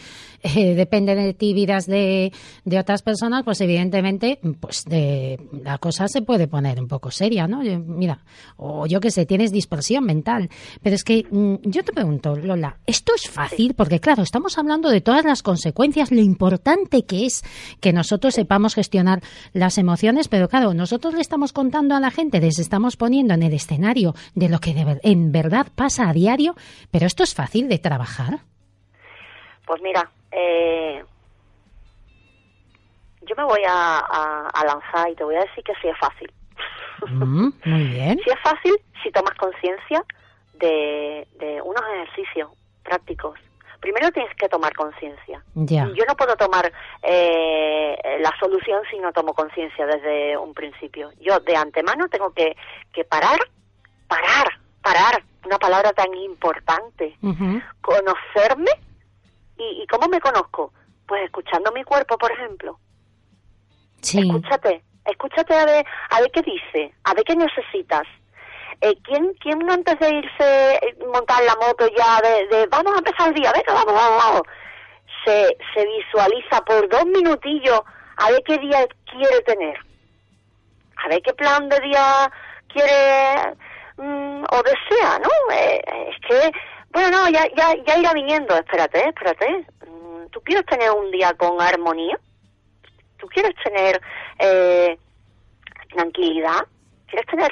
[0.43, 2.31] eh, depende de ti vidas de,
[2.63, 7.47] de otras personas, pues evidentemente, pues de, la cosa se puede poner un poco seria,
[7.47, 7.63] ¿no?
[7.63, 8.19] Yo- mira,
[8.57, 10.49] o yo qué sé, tienes dispersión mental.
[10.83, 13.73] Pero es que mm, yo te pregunto, Lola, ¿esto es fácil?
[13.73, 17.43] Porque claro, estamos hablando de todas las consecuencias, lo importante que es
[17.79, 22.39] que nosotros sepamos gestionar las emociones, pero claro, nosotros le estamos contando a la gente,
[22.39, 26.13] les estamos poniendo en el escenario de lo que de ver- en verdad pasa a
[26.13, 26.55] diario,
[26.91, 28.39] pero esto es fácil de trabajar.
[29.65, 31.03] Pues mira, eh,
[33.27, 35.97] yo me voy a, a- a lanzar y te voy a decir que sí es
[35.99, 36.31] fácil.
[37.09, 38.19] Mm, muy bien.
[38.23, 40.03] Sí es fácil si tomas conciencia
[40.53, 42.49] de, de unos ejercicios
[42.83, 43.37] prácticos.
[43.87, 45.41] Primero tienes que tomar conciencia.
[45.55, 45.87] Ya.
[45.95, 46.69] Yo no puedo tomar
[47.01, 51.09] eh, la solución si no tomo conciencia desde un principio.
[51.21, 52.57] Yo de antemano tengo que,
[52.91, 53.39] que parar,
[54.09, 57.15] parar, parar, una palabra tan importante
[57.79, 58.71] conocerme
[59.57, 60.73] y, y cómo me conozco
[61.05, 62.77] pues escuchando mi cuerpo por ejemplo
[64.01, 64.19] Sí.
[64.19, 68.03] escúchate escúchate a ver a ver qué dice a ver qué necesitas
[68.81, 72.99] eh, ¿quién, ¿Quién antes de irse eh, montar la moto ya de, de vamos a
[72.99, 74.41] empezar el día, venga, vamos, vamos, vamos,
[75.25, 77.81] se, se visualiza por dos minutillos
[78.17, 79.77] a ver qué día quiere tener,
[80.97, 82.31] a ver qué plan de día
[82.67, 83.55] quiere
[83.97, 85.29] mm, o desea, ¿no?
[85.53, 86.51] Eh, es que,
[86.91, 89.65] bueno, no, ya, ya, ya irá viniendo, espérate, espérate.
[89.87, 92.19] Mm, ¿Tú quieres tener un día con armonía?
[93.17, 93.99] ¿Tú quieres tener
[94.39, 94.97] eh,
[95.93, 96.65] tranquilidad?
[97.07, 97.51] ¿Quieres tener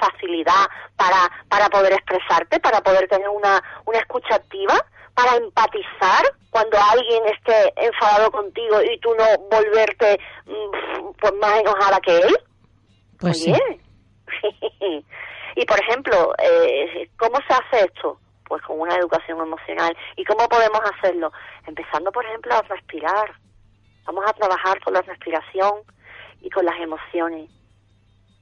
[0.00, 4.74] facilidad para, para poder expresarte, para poder tener una, una escucha activa,
[5.14, 12.00] para empatizar cuando alguien esté enfadado contigo y tú no volverte mm, pues más enojada
[12.00, 12.38] que él?
[13.18, 15.04] Pues Muy sí.
[15.56, 18.18] y por ejemplo, eh, ¿cómo se hace esto?
[18.46, 19.96] Pues con una educación emocional.
[20.16, 21.32] ¿Y cómo podemos hacerlo?
[21.66, 23.32] Empezando, por ejemplo, a respirar.
[24.06, 25.82] Vamos a trabajar con la respiración
[26.40, 27.48] y con las emociones.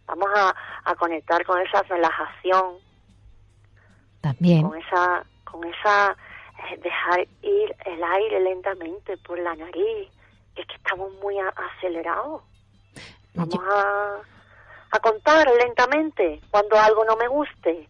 [0.09, 2.77] Vamos a, a conectar con esa relajación,
[4.21, 4.63] También.
[4.69, 6.13] con esa, con esa
[6.73, 10.09] eh, dejar ir el aire lentamente por la nariz.
[10.57, 12.43] Es que estamos muy a- acelerados.
[13.35, 14.17] Vamos Yo- a,
[14.91, 17.89] a contar lentamente cuando algo no me guste.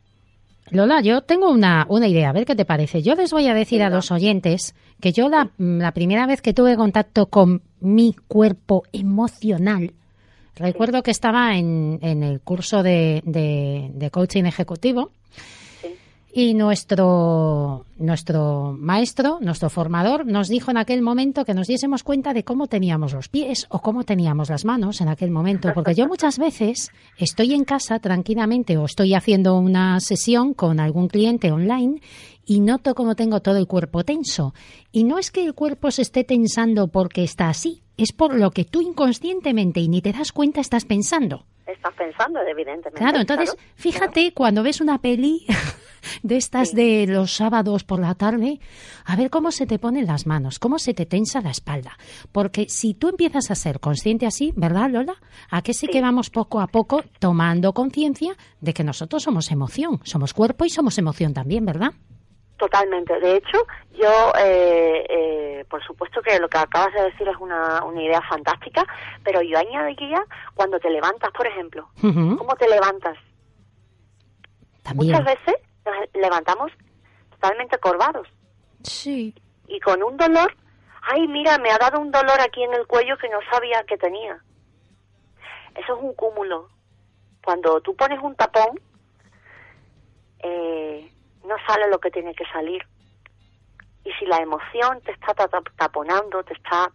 [0.70, 3.00] Lola, yo tengo una, una idea, a ver qué te parece.
[3.00, 6.52] Yo les voy a decir a los oyentes que yo la, la primera vez que
[6.52, 9.94] tuve contacto con mi cuerpo emocional,
[10.58, 15.10] recuerdo que estaba en, en el curso de, de- de coaching ejecutivo
[15.80, 15.88] Sí.
[16.32, 22.32] y nuestro, nuestro maestro, nuestro formador, nos dijo en aquel momento que nos diésemos cuenta
[22.32, 25.70] de cómo teníamos los pies o cómo teníamos las manos en aquel momento.
[25.74, 31.08] Porque yo muchas veces estoy en casa tranquilamente o estoy haciendo una sesión con algún
[31.08, 32.00] cliente online
[32.48, 34.54] y noto cómo tengo todo el cuerpo tenso.
[34.90, 38.50] Y no es que el cuerpo se esté tensando porque está así, es por lo
[38.52, 41.44] que tú inconscientemente y ni te das cuenta estás pensando.
[41.66, 42.98] Estás pensando, evidentemente.
[42.98, 43.68] Claro, entonces, claro.
[43.76, 45.44] fíjate cuando ves una peli
[46.22, 46.76] de estas Sí.
[46.76, 48.60] de los sábados por la tarde,
[49.04, 51.98] a ver cómo se te ponen las manos, cómo se te tensa la espalda.
[52.32, 55.16] Porque si tú empiezas a ser consciente así, ¿verdad, Lola?
[55.50, 55.92] A que sí, Sí.
[55.92, 60.70] que vamos poco a poco tomando conciencia de que nosotros somos emoción, somos cuerpo y
[60.70, 61.92] somos emoción también, ¿verdad?
[62.58, 63.18] Totalmente.
[63.20, 63.56] De hecho,
[63.92, 68.20] yo, eh, eh, por supuesto que lo que acabas de decir es una, una idea
[68.22, 68.84] fantástica,
[69.22, 71.88] pero yo añadiría cuando te levantas, por ejemplo.
[72.00, 73.16] ¿Cómo te levantas?
[74.82, 75.12] También.
[75.12, 75.54] Muchas veces
[75.86, 76.72] nos levantamos
[77.30, 78.26] totalmente corvados
[78.82, 79.34] Sí.
[79.68, 80.56] y con un dolor.
[81.02, 83.96] Ay, mira, me ha dado un dolor aquí en el cuello que no sabía que
[83.98, 84.42] tenía.
[85.76, 86.68] Eso es un cúmulo.
[87.44, 88.80] Cuando tú pones un tapón,
[90.40, 91.10] eh,
[91.44, 92.82] no sale lo que tiene que salir.
[94.04, 96.90] Y si la emoción te está ta- ta- taponando, te está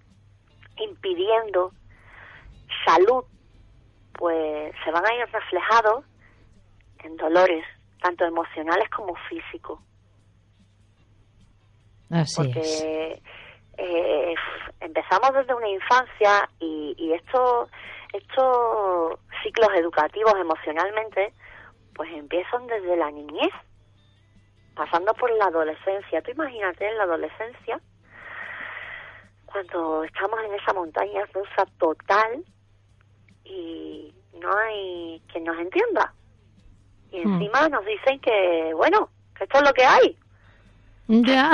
[0.77, 1.71] impidiendo
[2.85, 3.23] salud,
[4.13, 6.05] pues se van a ir reflejados
[7.03, 7.65] en dolores,
[8.01, 9.79] tanto emocionales como físicos
[12.09, 12.35] Así es.
[12.35, 13.21] porque
[13.77, 14.35] eh,
[14.79, 17.69] empezamos desde una infancia y, y estos
[18.13, 21.33] estos ciclos educativos emocionalmente
[21.95, 23.51] pues empiezan desde la niñez
[24.75, 27.79] pasando por la adolescencia tú imagínate en la adolescencia
[29.45, 32.43] cuando estamos en esa montaña rusa total
[33.43, 36.13] y no hay quien nos entienda
[37.11, 37.33] y Hmm.
[37.33, 40.17] encima nos dicen que bueno que esto es lo que hay
[41.07, 41.51] Ya.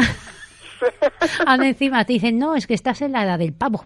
[1.45, 3.83] Ahora encima te dicen, no, es que estás en la edad del pavo.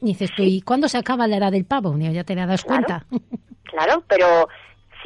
[0.00, 1.96] Y dices tú, ¿y cuándo se acaba la edad del pavo?
[1.98, 2.84] Ya te das Claro.
[2.86, 3.06] cuenta.
[3.64, 4.48] Claro, pero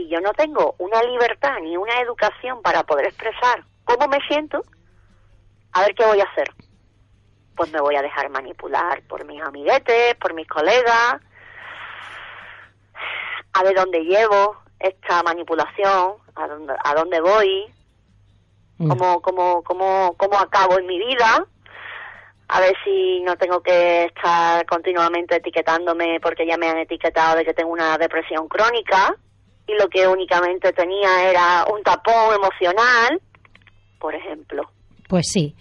[0.02, 4.62] si yo no tengo una libertad ni una educación para poder expresar cómo me siento,
[5.72, 6.50] a ver qué voy a hacer.
[7.56, 11.16] Pues me voy a dejar manipular por mis amiguetes, por mis colegas,
[13.52, 17.72] a ver dónde llevo esta manipulación, a dónde, a dónde voy,
[18.78, 21.46] cómo, cómo, cómo, cómo acabo en mi vida,
[22.48, 27.44] a ver si no tengo que estar continuamente etiquetándome porque ya me han etiquetado de
[27.44, 29.16] que tengo una depresión crónica
[29.66, 33.20] y lo que únicamente tenía era un tapón emocional,
[33.98, 34.70] por ejemplo.
[35.08, 35.54] Pues sí.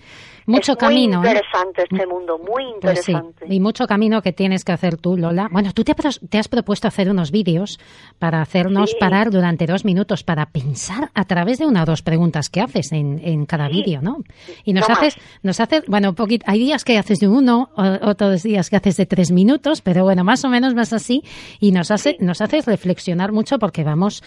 [0.52, 1.20] Mucho es camino.
[1.20, 1.32] Muy ¿eh?
[1.32, 3.46] interesante este mundo, muy Pues sí, interesante.
[3.50, 5.48] y mucho camino que tienes que hacer tú, Lola.
[5.52, 7.80] Bueno, tú te, has- te has propuesto hacer unos vídeos
[8.20, 8.98] para hacernos Sí.
[9.00, 12.92] parar durante dos minutos para pensar a través de una o dos preguntas que haces
[12.92, 13.74] en, en cada Sí.
[13.74, 14.18] vídeo, ¿no?
[14.66, 18.10] Y nos No haces, nos haces, bueno, poquito, hay días que haces de uno, o-
[18.10, 21.24] otros días que haces de tres minutos, pero bueno, más o menos más así,
[21.60, 24.24] y nos hace, nos haces reflexionar mucho porque vamos,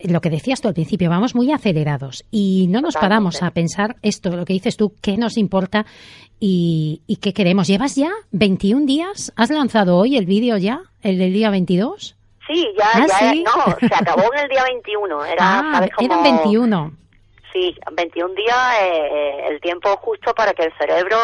[0.00, 3.00] lo que decías tú al principio, vamos muy acelerados y no nos Totalmente.
[3.00, 5.86] paramos a pensar esto, lo que dices tú, qué nos importa
[6.40, 7.66] y, y qué queremos.
[7.66, 9.32] ¿Llevas ya 21 días?
[9.36, 10.82] ¿Has lanzado hoy el vídeo ya?
[11.02, 12.16] ¿El del día 22?
[12.46, 13.44] Sí, ya, Ah, ya, ¿sí?
[13.44, 15.90] no, se acabó en el día 21, era, ah, ¿sabes?
[15.94, 16.92] Como, eran 21.
[17.52, 21.18] Sí, 21 días, eh, el tiempo justo para que el cerebro,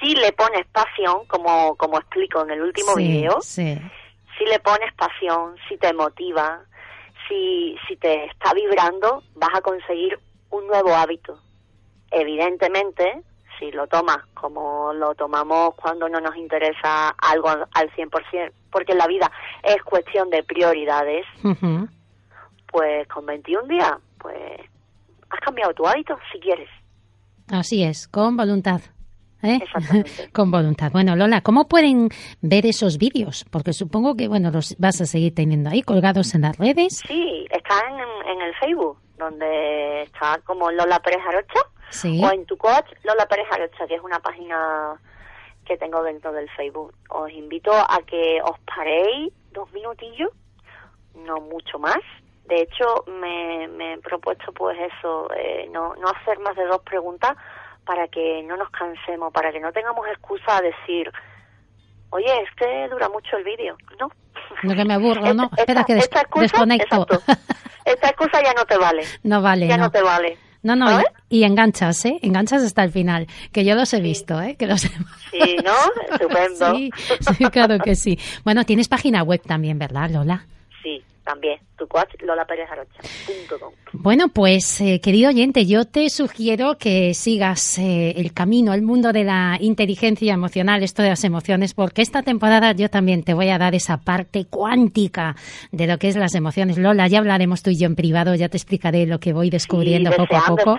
[0.00, 3.78] si le pones pasión, como, como explico en el último sí, video, Sí.
[4.38, 6.60] si le pones pasión, si te motiva,
[7.28, 10.18] si, si te está vibrando, vas a conseguir
[10.50, 11.38] un nuevo hábito.
[12.10, 13.22] Evidentemente,
[13.58, 18.94] si lo tomas como lo tomamos cuando no nos interesa algo al al 100%, porque
[18.94, 19.30] la vida
[19.62, 21.26] es cuestión de prioridades,
[22.66, 24.60] pues con 21 días, pues
[25.30, 26.68] has cambiado tu hábito si quieres.
[27.50, 28.80] Así es, con voluntad.
[29.42, 29.58] ¿Eh?
[29.62, 30.30] Exactamente.
[30.32, 30.90] con voluntad.
[30.92, 32.08] Bueno, Lola, ¿cómo pueden
[32.40, 33.44] ver esos vídeos?
[33.50, 37.02] Porque supongo que, bueno, los vas a seguir teniendo ahí colgados en las redes.
[37.06, 42.22] Sí, está en, en el Facebook, donde está como Lola Pérez Arocha, Sí.
[42.24, 44.94] o en tu coach Lola Pérez Arocha, que es una página
[45.66, 46.92] que tengo dentro del Facebook.
[47.10, 50.30] Os invito a que os paréis dos minutillos,
[51.14, 51.98] no mucho más.
[52.48, 56.80] De hecho, me, me he propuesto pues eso, eh, no, no hacer más de dos
[56.82, 57.36] preguntas
[57.84, 61.10] para que no nos cansemos, para que no tengamos excusa a decir,
[62.10, 63.76] oye, es que dura mucho el vídeo.
[63.98, 64.10] No.
[64.62, 65.44] No que me aburro, ¿no?
[65.44, 67.02] Esta- Espera que des- esta excusa- desconecto.
[67.02, 67.22] exacto.
[67.84, 69.02] Esta excusa ya no te vale.
[69.24, 69.84] No vale, ya no.
[69.84, 70.38] no te vale.
[70.62, 72.20] No, no, y, y enganchas, ¿eh?
[72.22, 74.54] Enganchas hasta el final, que yo los he visto, ¿eh?
[74.56, 74.88] Que los he...
[75.32, 75.74] Sí, ¿no?
[76.14, 76.72] Estupendo.
[76.76, 76.90] Sí,
[77.36, 78.16] sí, claro que sí.
[78.44, 80.46] Bueno, tienes página web también, ¿verdad, Lola?
[80.84, 81.60] Sí, también.
[81.78, 83.72] Tu coach lolaperezarocha.com.
[83.92, 89.12] Bueno, pues eh, querido oyente, yo te sugiero que sigas eh, el camino, el mundo
[89.12, 93.48] de la inteligencia emocional, esto de las emociones, porque esta temporada yo también te voy
[93.50, 95.36] a dar esa parte cuántica
[95.70, 96.78] de lo que es las emociones.
[96.78, 100.10] Lola, ya hablaremos tú y yo en privado, ya te explicaré lo que voy descubriendo
[100.10, 100.76] Sí, poco a poco.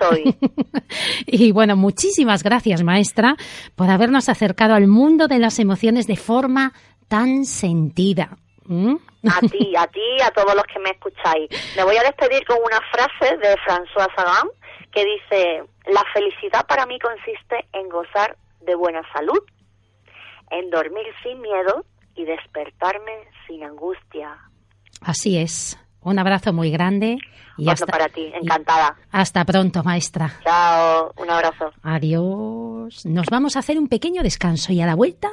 [1.26, 3.36] y bueno, muchísimas gracias, maestra,
[3.74, 6.72] por habernos acercado al mundo de las emociones de forma
[7.08, 8.38] tan sentida.
[8.66, 8.96] ¿Mm?
[9.30, 11.48] A ti, a ti y a todos los que me escucháis.
[11.76, 14.48] Me voy a despedir con una frase de François Sagan
[14.92, 19.40] que dice, la felicidad para mí consiste en gozar de buena salud,
[20.50, 21.84] en dormir sin miedo
[22.14, 24.38] y despertarme sin angustia.
[25.00, 25.78] Así es.
[26.04, 27.18] Un abrazo muy grande.
[27.56, 28.96] Y hasta, para ti, encantada.
[29.10, 30.34] Hasta pronto, maestra.
[30.44, 31.72] Chao, un abrazo.
[31.82, 33.06] Adiós.
[33.06, 35.30] Nos vamos a hacer un pequeño descanso y a la vuelta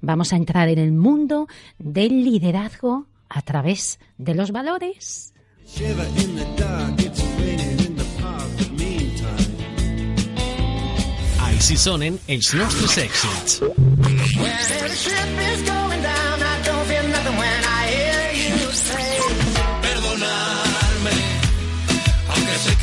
[0.00, 1.46] vamos a entrar en el mundo
[1.78, 5.30] del liderazgo a través de los valores.
[11.84, 13.60] Sonen els nostres èxits.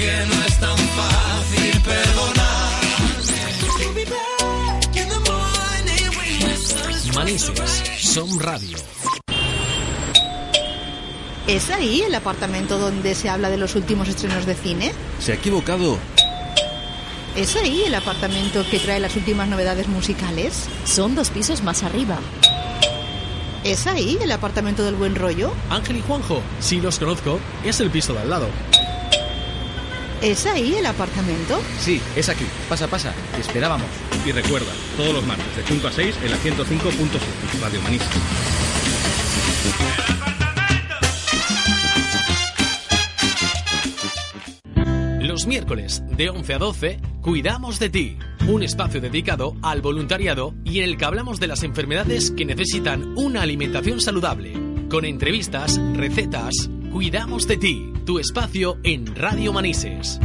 [0.01, 2.51] Que no es tan fácil perdonar.
[7.15, 8.77] Manises, som ràdio.
[11.45, 14.91] ¿Es ahí el apartamento donde se habla de los últimos estrenos de cine?
[15.19, 15.99] Se ha equivocado.
[17.35, 20.67] ¿Es ahí el apartamento que trae las últimas novedades musicales?
[20.85, 22.17] Son dos pisos más arriba.
[23.63, 25.53] ¿Es ahí el apartamento del buen rollo?
[25.69, 28.47] Ángel y Juanjo, sí los conozco, es el piso de al lado.
[30.21, 31.59] ¿Es ahí el apartamento?
[31.79, 32.45] Sí, es aquí.
[32.69, 33.13] Pasa, pasa.
[33.35, 33.87] Te esperábamos.
[34.25, 38.05] Y recuerda, todos los martes de 5 a 6 en la 105.7 Radio Manisa.
[45.21, 48.17] Los miércoles de 11 a 12, Cuidamos de ti,
[48.47, 53.15] un espacio dedicado al voluntariado y en el que hablamos de las enfermedades que necesitan
[53.15, 54.53] una alimentación saludable.
[54.89, 60.19] Con entrevistas, recetas, Cuidamos de ti, tu espacio en Radio Manises.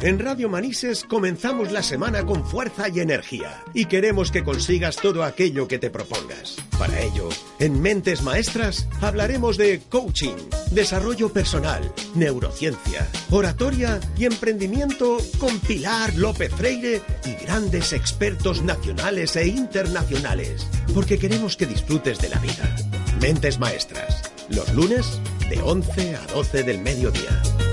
[0.00, 5.22] En Radio Manises comenzamos la semana con fuerza y energía y queremos que consigas todo
[5.22, 6.56] aquello que te propongas.
[6.80, 7.28] Para ello,
[7.60, 10.34] en Mentes Maestras hablaremos de coaching,
[10.72, 19.46] desarrollo personal, neurociencia, oratoria y emprendimiento con Pilar López Freire y grandes expertos nacionales e
[19.46, 22.93] internacionales, porque queremos que disfrutes de la vida.
[23.24, 24.20] Mentes Maestras,
[24.50, 25.18] los lunes
[25.48, 27.63] de 11 a 12 del mediodía.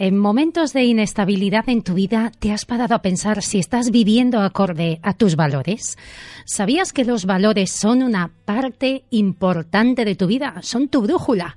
[0.00, 4.40] En momentos de inestabilidad en tu vida, ¿te has parado a pensar si estás viviendo
[4.40, 5.98] acorde a tus valores?
[6.46, 10.54] ¿Sabías que los valores son una parte importante de tu vida?
[10.62, 11.54] Son tu brújula.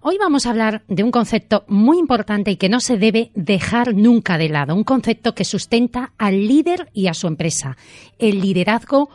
[0.00, 3.94] Hoy vamos a hablar de un concepto muy importante y que no se debe dejar
[3.94, 7.76] nunca de lado, un concepto que sustenta al líder y a su empresa,
[8.18, 9.10] el liderazgo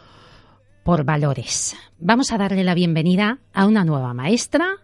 [0.84, 1.76] por valores.
[1.97, 4.76] Vamos a darle la bienvenida a una nueva maestra,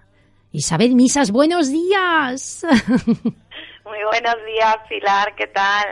[0.51, 1.29] Isabel Misas.
[1.29, 2.65] Buenos días.
[3.85, 5.85] Muy buenos días, Pilar, ¿qué tal?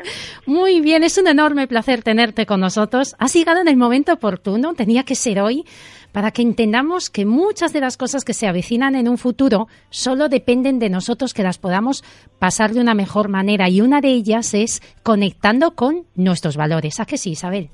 [0.47, 3.15] Muy bien, es un enorme placer tenerte con nosotros.
[3.19, 5.63] Has llegado en el momento oportuno, tenía que ser hoy,
[6.11, 10.27] para que entendamos que muchas de las cosas que se avecinan en un futuro solo
[10.27, 12.03] dependen de nosotros que las podamos
[12.39, 16.99] pasar de una mejor manera y una de ellas es conectando con nuestros valores.
[16.99, 17.69] ¿A que sí, Isabel?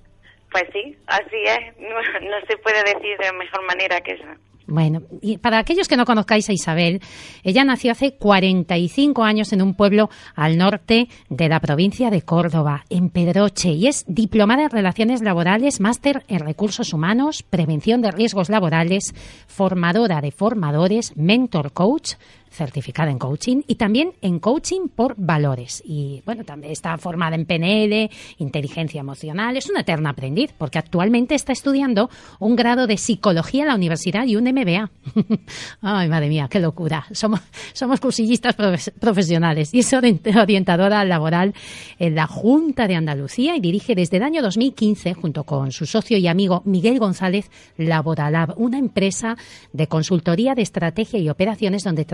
[0.52, 1.78] Pues sí, así es.
[1.80, 1.96] No,
[2.30, 4.38] no se puede decir de mejor manera que esa.
[4.70, 7.02] Bueno, y para aquellos que no conozcáis a Isabel,
[7.44, 12.86] ella nació hace 45 años en un pueblo al norte de la provincia de Córdoba,
[12.92, 18.50] en Pedroche, y es diplomada en Relaciones Laborales, máster en Recursos Humanos, Prevención de Riesgos
[18.50, 19.16] Laborales,
[19.48, 22.14] formadora de formadores, mentor coach,
[22.52, 25.82] certificada en coaching y también en coaching por valores.
[25.86, 29.56] Y bueno, también está formada en PNL, inteligencia emocional.
[29.58, 34.26] Es una eterna aprendiz porque actualmente está estudiando un grado de psicología en la universidad
[34.26, 34.90] y un MBA.
[35.82, 37.06] Ay, madre mía, qué locura.
[37.12, 37.40] Somos,
[37.74, 41.54] somos cursillistas profes- profesionales y es orient- orientadora laboral
[42.00, 46.18] en la Junta de Andalucía y dirige desde el año 2015 junto con su socio
[46.18, 49.38] y amigo Miguel González Laboralab, una empresa
[49.74, 52.06] de consultoría de estrategia y operaciones donde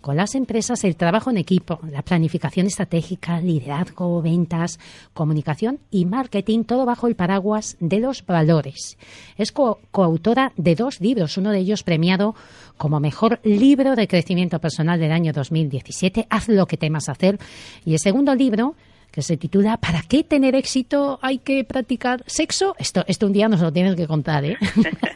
[0.00, 4.78] con las empresas el trabajo en equipo, la planificación estratégica, liderazgo, ventas,
[5.14, 8.98] comunicación y marketing, todo bajo el paraguas de los valores.
[9.36, 12.34] Es co- coautora de dos libros, uno de ellos premiado
[12.76, 17.38] como mejor libro de crecimiento personal del año 2017, Haz lo que temas hacer,
[17.84, 18.74] y el segundo libro
[19.16, 22.76] que se titula ¿Para qué tener éxito hay que practicar sexo?
[22.78, 24.58] Esto, esto un día nos lo tienes que contar, ¿eh?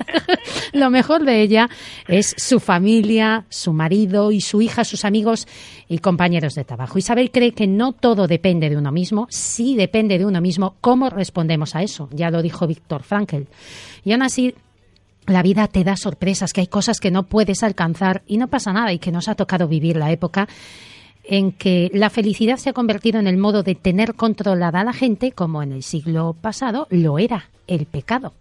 [0.73, 1.69] lo mejor de ella
[2.09, 5.47] es su familia, su marido y su hija, sus amigos
[5.87, 6.97] y compañeros de trabajo.
[6.97, 11.11] Isabel cree que no todo depende de uno mismo, sí depende de uno mismo cómo
[11.11, 12.09] respondemos a eso.
[12.11, 13.43] Ya lo dijo Víctor Frankl.
[14.03, 14.55] Y aún así,
[15.27, 18.73] la vida te da sorpresas, que hay cosas que no puedes alcanzar y no pasa
[18.73, 20.49] nada y que nos ha tocado vivir la época
[21.31, 24.93] en que la felicidad se ha convertido en el modo de tener controlada a la
[24.93, 28.35] gente, como en el siglo pasado lo era el pecado.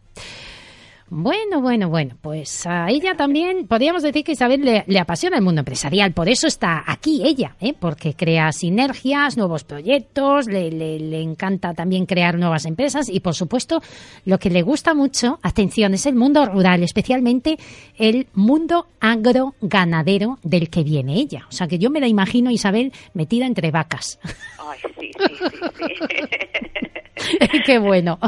[1.12, 5.62] Bueno, bueno, bueno, pues a ella también podríamos decir que Isabel le, apasiona el mundo
[5.62, 7.74] empresarial, por eso está aquí ella, ¿eh?
[7.78, 13.34] porque crea sinergias, nuevos proyectos, le, le- le encanta también crear nuevas empresas y por
[13.34, 13.82] supuesto
[14.26, 17.58] lo que le gusta mucho, atención, es el mundo rural, especialmente
[17.98, 21.46] el mundo agroganadero del que viene ella.
[21.50, 24.20] O sea que yo me la imagino, Isabel, metida entre vacas.
[24.60, 26.90] Ay, sí, sí, sí.
[27.66, 28.20] Qué bueno.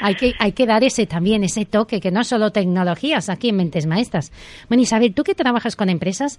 [0.00, 3.56] Hay que, hay que dar ese también, ese toque, que no solo tecnologías aquí en
[3.56, 4.32] Mentes Maestras.
[4.68, 6.38] Bueno, Isabel, tú que trabajas con empresas,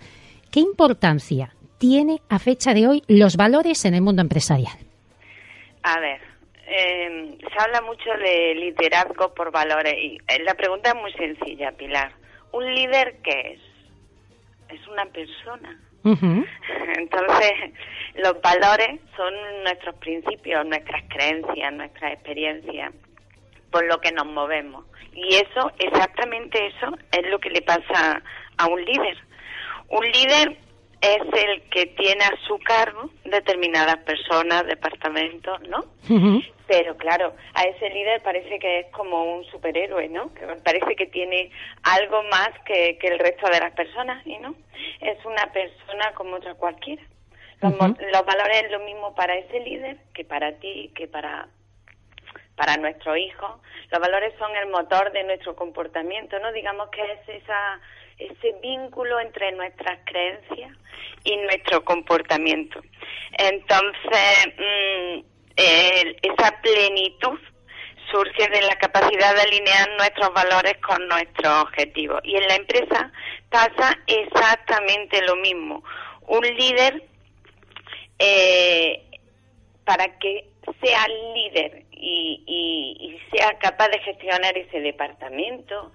[0.52, 4.74] ¿qué importancia tiene a fecha de hoy los valores en el mundo empresarial?
[5.84, 6.22] A ver,
[6.68, 11.72] eh, se habla mucho de liderazgo por valores y eh, la pregunta es muy sencilla,
[11.72, 12.14] Pilar.
[12.52, 13.60] ¿Un líder qué es?
[14.70, 15.80] Es una persona.
[16.97, 17.52] Entonces,
[18.16, 19.34] los valores son
[19.64, 22.93] nuestros principios, nuestras creencias, nuestras experiencias,
[23.72, 24.86] por lo que nos movemos.
[25.14, 28.22] Y eso, exactamente eso, es lo que le pasa
[28.58, 29.18] a un líder.
[29.89, 30.58] Un líder
[31.02, 35.86] es el que tiene a su cargo determinadas personas, departamentos, ¿no?
[36.72, 40.34] Pero claro, a ese líder parece que es como un superhéroe, ¿no?
[40.34, 41.51] Que parece que tiene
[41.84, 44.55] algo más que, que el resto de las personas, ¿y no?
[45.01, 47.03] Es una persona como otra cualquiera.
[47.61, 51.49] Los, los valores es lo mismo para ese líder que para ti, que para
[52.55, 53.61] para nuestro hijo.
[53.91, 56.53] Los valores son el motor de nuestro comportamiento, ¿no?
[56.53, 57.82] Digamos que es esa
[58.17, 60.72] ese vínculo entre nuestras creencias
[61.26, 62.80] y nuestro comportamiento.
[63.38, 64.53] Entonces,
[65.58, 67.39] mm, esa plenitud
[68.12, 72.22] surge de la capacidad de alinear nuestros valores con nuestros objetivos.
[72.24, 73.12] Y en la empresa
[73.49, 75.84] pasa exactamente lo mismo.
[76.28, 77.04] Un líder,
[78.20, 79.04] eh,
[79.86, 80.47] para que
[80.84, 85.91] sea líder y, y, sea capaz de gestionar ese departamento,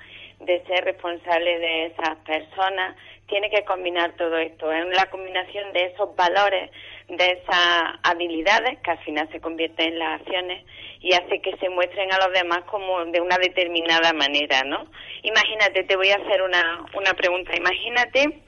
[0.46, 2.96] de ser responsable de esas personas,
[3.28, 4.70] tiene que combinar todo esto.
[4.72, 6.70] Es la combinación de esos valores,
[7.08, 10.64] de esas habilidades que al final se convierten en las acciones
[11.00, 14.86] y hace que se muestren a los demás como de una determinada manera, ¿no?
[15.22, 17.52] Imagínate, te voy a hacer una, una pregunta.
[17.56, 18.42] Imagínate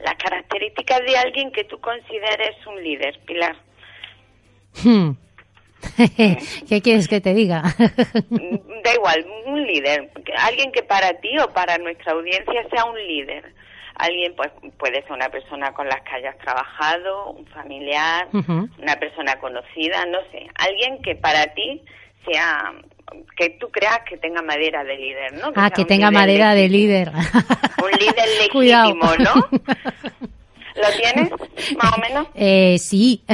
[0.00, 3.56] las características de alguien que tú consideres un líder, Pilar.
[4.82, 5.12] Hmm.
[6.68, 7.62] ¿Qué quieres que te diga?
[8.84, 13.52] da igual, un líder, alguien que para ti o para nuestra audiencia sea un líder.
[13.96, 19.34] Alguien pues puede ser una persona con la que hayas trabajado, un familiar, una persona
[19.40, 21.82] conocida, no sé, alguien que para ti
[22.24, 22.74] sea
[23.36, 25.52] que tú creas que tenga madera de líder, ¿no?
[25.56, 27.10] ah, que tenga madera de líder.
[27.10, 29.48] Un líder legítimo, ¿no?
[30.78, 31.30] ¿Lo tienes,
[31.76, 32.28] más o menos?
[32.34, 33.24] Eh, sí.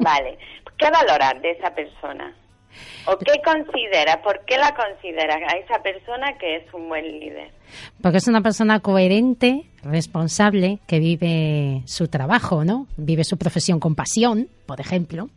[0.00, 0.38] Vale.
[0.80, 2.34] ¿Qué valoras de esa persona?
[3.06, 4.16] ¿O qué consideras?
[4.24, 7.50] ¿Por qué la consideras a esa persona que es un buen líder?
[8.00, 12.86] Porque es una persona coherente, responsable, que vive su trabajo, ¿no?
[12.96, 15.28] Vive su profesión con pasión, por ejemplo.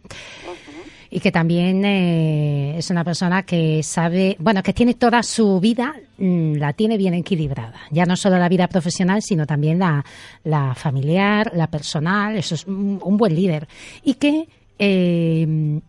[1.09, 5.93] Y que también eh, es una persona que sabe, bueno, que tiene toda su vida,
[6.17, 7.81] mm, la tiene bien equilibrada.
[7.91, 10.03] Ya no solo la vida profesional, sino también la,
[10.43, 12.35] la familiar, la personal.
[12.35, 13.67] Eso es un, un buen líder.
[14.03, 14.47] Y que
[14.80, 15.45] eh,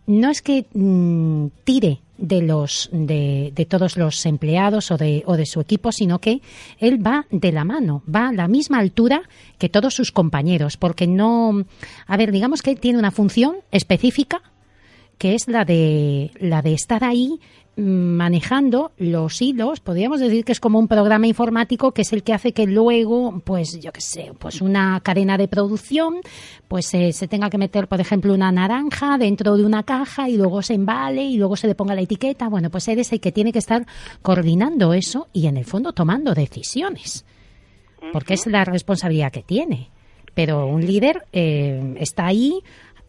[0.06, 5.46] no es que mm, tire de los de, todos los empleados o de, o de
[5.46, 6.40] su equipo, sino que
[6.78, 9.22] él va de la mano, va a la misma altura
[9.58, 11.64] que todos sus compañeros, porque no,
[12.06, 14.42] a ver, digamos que él tiene una función específica
[15.18, 17.40] que es la de la de estar ahí
[17.76, 22.32] manejando los hilos, podríamos decir que es como un programa informático que es el que
[22.32, 26.20] hace que luego, pues yo qué sé, pues una cadena de producción,
[26.68, 30.36] pues eh, se tenga que meter, por ejemplo, una naranja dentro de una caja y
[30.36, 32.48] luego se embale y luego se le ponga la etiqueta.
[32.48, 33.86] Bueno, pues eres el que tiene que estar
[34.22, 37.24] coordinando eso y en el fondo tomando decisiones,
[38.12, 39.90] porque es la responsabilidad que tiene.
[40.34, 42.60] Pero un líder eh, está ahí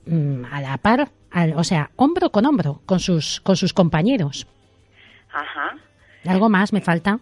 [0.07, 1.11] mm, a la par,
[1.55, 4.47] o sea, hombro con hombro con sus, con sus compañeros.
[5.35, 5.77] Ajá.
[6.27, 7.19] ¿Algo más me falta?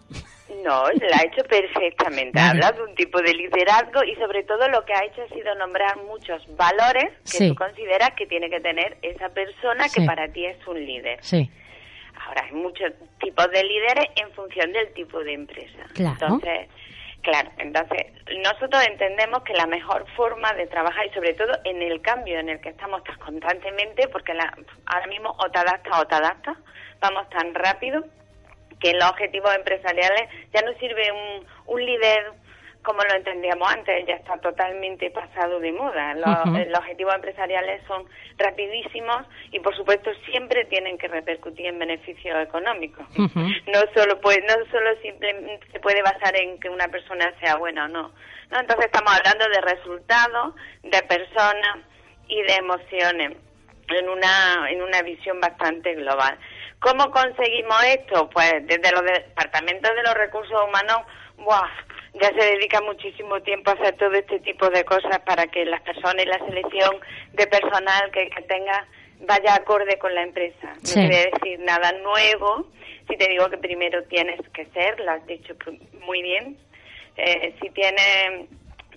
[0.64, 2.38] No, la ha hecho perfectamente.
[2.38, 5.34] Ha hablado de un tipo de liderazgo y sobre todo lo que ha hecho ha
[5.34, 10.28] sido nombrar muchos valores que tú consideras que tiene que tener esa persona que para
[10.28, 11.18] ti es un líder.
[11.22, 11.50] Sí.
[12.24, 15.84] Ahora, hay muchos tipos de líderes en función del tipo de empresa.
[15.92, 16.16] Claro.
[16.20, 16.68] Entonces,
[17.24, 18.06] claro, entonces
[18.44, 22.48] nosotros entendemos que la mejor forma de trabajar y sobre todo en el cambio en
[22.48, 24.54] el que estamos constantemente, porque la,
[24.86, 26.56] ahora mismo o te adaptas o te adaptas,
[27.00, 28.04] vamos tan rápido
[28.80, 32.32] que en los objetivos empresariales ya no sirve un, un líder
[32.84, 36.14] como lo entendíamos antes, ya está totalmente pasado de moda.
[36.14, 38.04] Los, los, objetivos empresariales son
[38.36, 43.06] rapidísimos y, por supuesto, siempre tienen que repercutir en beneficios económicos.
[43.16, 47.86] No solo puede, no solo simplemente se puede basar en que una persona sea buena
[47.86, 48.12] o no.
[48.50, 48.60] no.
[48.60, 51.78] Entonces estamos hablando de resultados, de personas
[52.28, 53.36] y de emociones
[53.88, 56.38] en una en una visión bastante global.
[56.80, 58.28] ¿Cómo conseguimos esto?
[58.30, 61.02] Pues desde los departamentos de los recursos humanos,
[61.38, 61.68] ¡buah!
[62.14, 65.80] Ya se dedica muchísimo tiempo a hacer todo este tipo de cosas para que las
[65.82, 66.96] personas y la selección
[67.32, 68.86] de personal que, tenga
[69.20, 70.74] vaya acorde con la empresa.
[70.74, 71.00] No Sí.
[71.00, 72.66] quiere decir nada nuevo.
[73.08, 75.54] Si te digo que primero tienes que ser, lo has dicho
[76.00, 76.56] muy bien.
[77.16, 78.46] Eh, si tiene,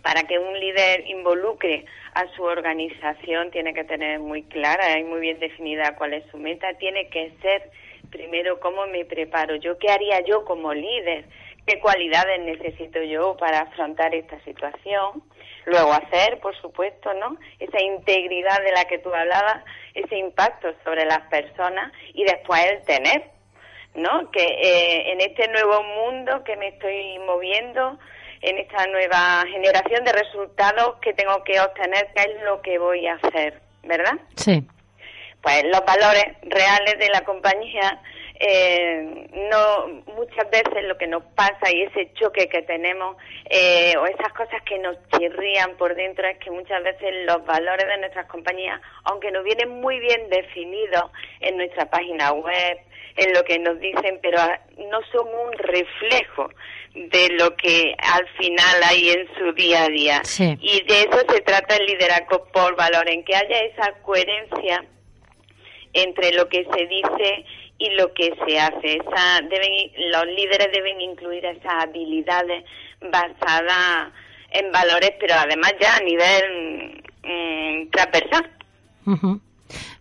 [0.02, 5.20] para que un líder involucre a su organización, tiene que tener muy clara y muy
[5.20, 6.74] bien definida cuál es su meta.
[6.80, 7.70] Tiene que ser
[8.10, 11.26] primero cómo me preparo yo, qué haría yo como líder,
[11.68, 15.22] qué cualidades necesito yo para afrontar esta situación.
[15.66, 17.38] Luego hacer, por supuesto, ¿no?
[17.60, 19.64] Esa integridad de la que tú hablabas,
[19.94, 23.32] ese impacto sobre las personas y después el tener,
[23.96, 24.32] ¿no?
[24.32, 28.00] Que eh, en este nuevo mundo que me estoy moviendo,
[28.42, 33.06] en esta nueva generación de resultados que tengo que obtener, ¿qué es lo que voy
[33.08, 33.60] a hacer?
[33.84, 34.14] ¿Verdad?
[34.36, 34.64] Sí.
[35.42, 38.02] pues los valores reales de la compañía
[38.40, 43.18] eh, no muchas veces lo que nos pasa y ese choque que tenemos
[43.50, 47.88] eh, o esas cosas que nos chirrían por dentro es que muchas veces los valores
[47.88, 51.06] de nuestras compañías aunque nos vienen muy bien definidos
[51.40, 52.78] en nuestra página web
[53.16, 56.50] en lo que nos dicen pero ah, no son un reflejo
[56.94, 60.58] de lo que al final hay en su día a día Sí.
[60.62, 64.84] y de eso se trata el liderazgo por valor en que haya esa coherencia
[65.94, 67.46] entre lo que se dice
[67.80, 68.98] y lo que se hace.
[68.98, 69.72] Esa deben,
[70.12, 72.64] los líderes deben incluir esas habilidades
[73.02, 74.12] basadas
[74.52, 78.50] en valores, pero además ya a nivel mm, transversal.
[79.06, 79.42] Ujú.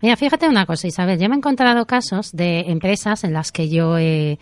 [0.00, 1.18] Mira, fíjate una cosa, Isabel.
[1.18, 4.38] Yo me he encontrado casos de empresas en las que yo he,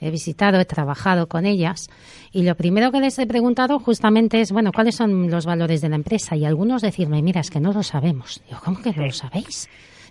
[0.00, 1.88] he visitado, he trabajado con ellas,
[2.32, 5.88] y lo primero que les he preguntado justamente es, bueno, ¿cuáles son los valores de
[5.88, 6.36] la empresa?
[6.36, 8.40] Y algunos decirme, mira, es que no lo sabemos.
[8.46, 9.68] Digo, ¿cómo que no lo sabéis?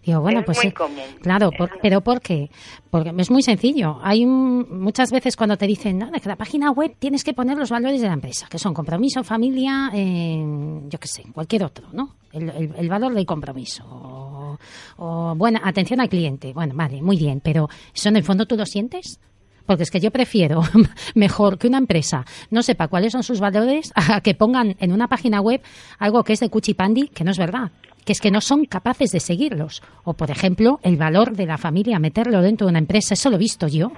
[0.08, 0.72] Digo, bueno, Es pues muy sí.
[0.72, 1.04] común.
[1.22, 2.50] Claro, por- pero ¿por qué?
[2.90, 4.00] Porque es muy sencillo.
[4.02, 7.34] Hay un- muchas veces cuando te dicen, no, de que la página web tienes que
[7.34, 10.42] poner los valores de la empresa, que son compromiso, familia, eh,
[10.88, 12.16] yo qué sé, cualquier otro, ¿no?
[12.32, 13.84] El, el- el valor del compromiso.
[13.86, 14.58] O,
[14.96, 16.54] o, buena atención al cliente.
[16.54, 19.20] Bueno, vale, muy bien, pero ¿eso en el fondo tú lo sientes?
[19.66, 20.62] Porque es que yo prefiero
[21.16, 25.10] mejor que una empresa no sepa cuáles son sus valores a que pongan en una
[25.10, 25.62] página web
[26.00, 27.72] algo que es de cuchipandi, que no es verdad,
[28.08, 29.84] que es que no son capaces de seguirlos.
[30.06, 33.36] O, por ejemplo, el valor de la familia, meterlo dentro de una empresa, eso lo
[33.36, 33.92] he visto yo.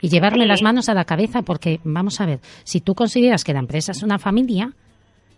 [0.00, 0.48] Y llevarme Sí.
[0.48, 3.92] las manos a la cabeza, porque, vamos a ver, si tú consideras que la empresa
[3.92, 4.72] es una familia,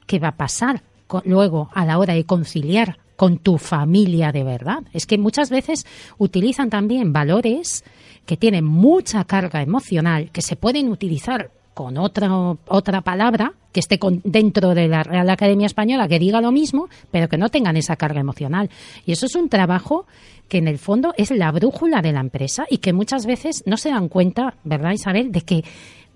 [0.07, 0.83] ¿qué va a pasar
[1.25, 4.85] luego a la hora de conciliar con tu familia de verdad?
[4.93, 5.85] Es que muchas veces
[6.17, 7.83] utilizan también valores
[8.27, 12.31] que tienen mucha carga emocional, que se pueden utilizar con otra,
[12.69, 16.89] otra palabra que esté con- dentro de la Real Academia Española, que diga lo mismo,
[17.11, 18.71] pero que no tengan esa carga emocional.
[19.05, 20.07] Y eso es un trabajo
[20.49, 23.77] que en el fondo es la brújula de la empresa y que muchas veces no
[23.77, 25.63] se dan cuenta, ¿verdad Isabel?, de que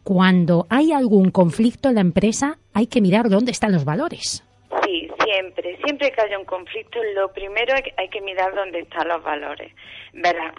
[0.04, 4.44] cuando hay algún conflicto en la empresa hay que mirar dónde están los valores.
[4.84, 9.22] Sí, siempre, siempre que haya un conflicto, lo primero hay que- mirar dónde están los
[9.22, 9.72] valores,
[10.12, 10.52] ¿verdad?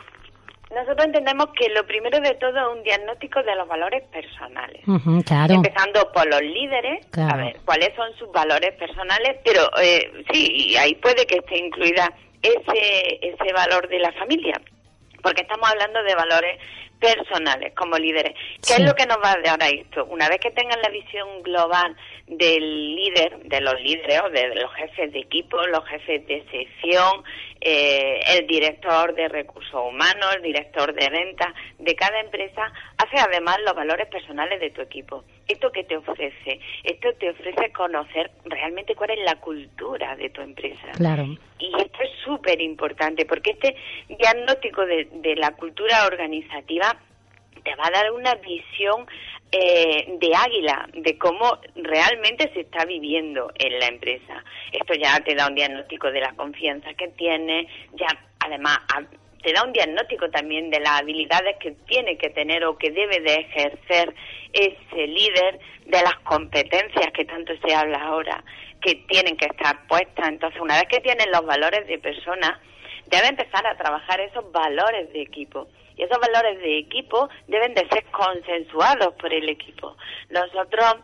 [0.74, 4.82] Nosotros entendemos que lo primero de todo es un diagnóstico de los valores personales.
[5.26, 5.54] Claro.
[5.56, 7.34] Empezando por los líderes, Claro.
[7.34, 12.14] a ver cuáles son sus valores personales, pero eh, sí, ahí puede que esté incluida
[12.44, 14.62] ese, ese valor de la familia,
[15.24, 16.60] porque estamos hablando de valores
[17.00, 18.34] personales como líderes.
[18.62, 18.82] ¿Qué Sí.
[18.82, 20.06] es lo que nos va a dar a esto?
[20.06, 21.96] Una vez que tengan la visión global
[22.28, 27.24] del líder, de los líderes o de los jefes de equipo, los jefes de sección,
[27.62, 33.58] eh, el director de recursos humanos, el director de ventas de cada empresa, hace además
[33.66, 35.26] los valores personales de tu equipo.
[35.48, 36.60] ¿Esto qué te ofrece?
[36.84, 40.88] Esto te ofrece conocer realmente cuál es la cultura de tu empresa.
[40.96, 41.26] Claro.
[41.58, 43.76] Y esto es súper importante porque este
[44.08, 46.98] diagnóstico de, de la cultura organizativa
[47.64, 49.06] te va a dar una visión
[49.52, 54.44] eh, de águila de cómo realmente se está viviendo en la empresa.
[54.72, 58.08] Esto ya te da un diagnóstico de la confianza que tiene, ya
[58.40, 58.80] además
[59.42, 63.20] te da un diagnóstico también de las habilidades que tiene que tener o que debe
[63.22, 64.14] de ejercer
[64.54, 68.44] ese líder, de las competencias que tanto se habla ahora,
[68.82, 70.28] que tienen que estar puestas.
[70.28, 72.60] Entonces, una vez que tienen los valores de persona,
[73.08, 75.68] debe empezar a trabajar esos valores de equipo.
[76.00, 79.98] Y esos valores de equipo deben de ser consensuados por el equipo.
[80.30, 80.96] Nosotros,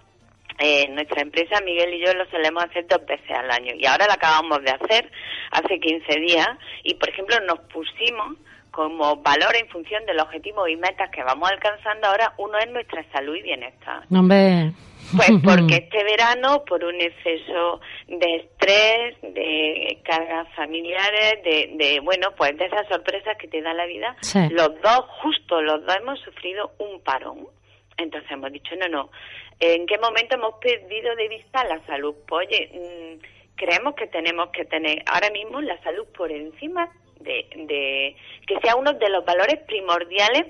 [0.57, 3.73] eh, nuestra empresa, Miguel y yo, lo solemos hacer dos veces al año.
[3.77, 5.11] Y ahora lo acabamos de hacer
[5.51, 6.47] hace 15 días.
[6.83, 8.37] Y, por ejemplo, nos pusimos
[8.71, 13.03] como valor en función del objetivo y metas que vamos alcanzando ahora, uno es nuestra
[13.11, 14.03] salud y bienestar.
[14.09, 14.71] Hombre.
[15.15, 22.29] Pues porque este verano, por un exceso de estrés, de cargas familiares, de, de, bueno,
[22.37, 24.39] pues de esas sorpresas que te da la vida, Sí.
[24.51, 27.47] los dos, justo los dos hemos sufrido un parón.
[27.97, 29.09] Entonces hemos dicho, no, no,
[29.59, 32.13] ¿en qué momento hemos perdido de vista la salud?
[32.27, 36.89] Pues, oye, mm, creemos que tenemos que tener ahora mismo la salud por encima
[37.21, 38.15] de, de
[38.47, 40.45] que sea uno de los valores primordiales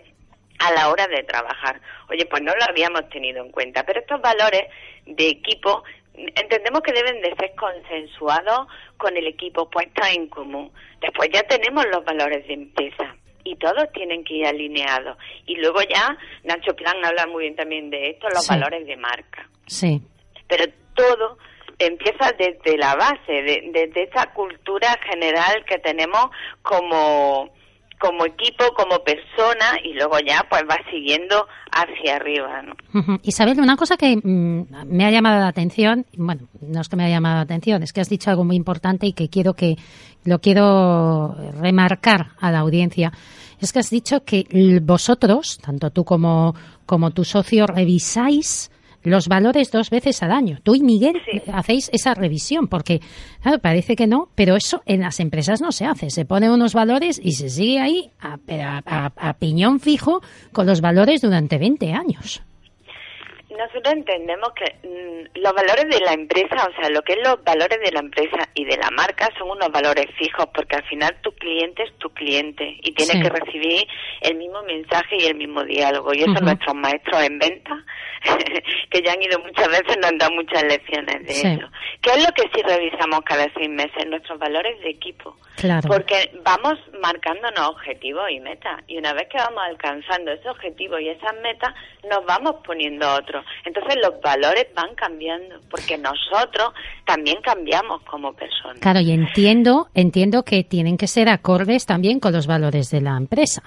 [0.59, 1.79] a la hora de trabajar.
[2.09, 4.63] Oye, pues no lo habíamos tenido en cuenta, pero estos valores
[5.05, 5.83] de equipo
[6.13, 10.71] entendemos que deben de ser consensuados con el equipo puestos en común.
[11.01, 15.17] Después ya tenemos los valores de empresa y todos tienen que ir alineados.
[15.45, 18.53] Y luego ya Nacho Plan habla muy bien también de esto, los Sí.
[18.53, 19.47] valores de marca.
[19.67, 20.01] Sí.
[20.47, 21.37] Pero todo
[21.77, 26.27] empieza desde la base, de- desde esa cultura general que tenemos
[26.61, 27.49] como
[28.05, 33.19] como equipo, como persona y luego ya pues va siguiendo hacia arriba, ¿no?
[33.23, 37.05] Isabel, una cosa que mm, me ha llamado la atención, bueno, no es que me
[37.05, 39.77] haya llamado la atención, es que has dicho algo muy importante y que quiero que
[40.23, 43.11] lo quiero remarcar a la audiencia.
[43.59, 44.45] Es que has dicho que
[44.83, 46.53] vosotros, tanto tú como,
[46.85, 48.69] como tu socio, revisáis
[49.05, 50.59] los valores dos veces al año.
[50.63, 51.15] Tú y Miguel
[51.53, 53.01] hacéis esa revisión, porque
[53.41, 56.09] claro, parece que no, pero eso en las empresas no se hace.
[56.09, 60.65] Se ponen unos valores y se sigue ahí a, a- a- a piñón fijo con
[60.65, 62.41] los valores durante 20 años.
[63.57, 67.43] Nosotros entendemos que mm, los valores de la empresa, o sea, lo que es los
[67.43, 71.15] valores de la empresa y de la marca son unos valores fijos porque al final
[71.21, 73.21] tu cliente es tu cliente y tiene Sí.
[73.21, 73.87] que recibir
[74.21, 76.13] el mismo mensaje y el mismo diálogo.
[76.13, 77.83] Y eso nuestros maestros en venta,
[78.89, 81.47] que ya han ido muchas veces, nos han dado muchas lecciones de Sí.
[81.47, 81.67] eso.
[82.01, 84.05] ¿Qué es lo que sí revisamos cada seis meses?
[84.07, 85.35] Nuestros valores de equipo.
[85.57, 85.87] Claro.
[85.87, 88.81] Porque vamos marcándonos objetivos y metas.
[88.87, 91.73] Y una vez que vamos alcanzando esos objetivos y esas metas,
[92.09, 93.44] nos vamos poniendo otros.
[93.65, 96.73] Entonces los valores van cambiando, porque nosotros
[97.05, 98.79] también cambiamos como personas.
[98.79, 103.17] Claro, y entiendo, entiendo que tienen que ser acordes también con los valores de la
[103.17, 103.63] empresa.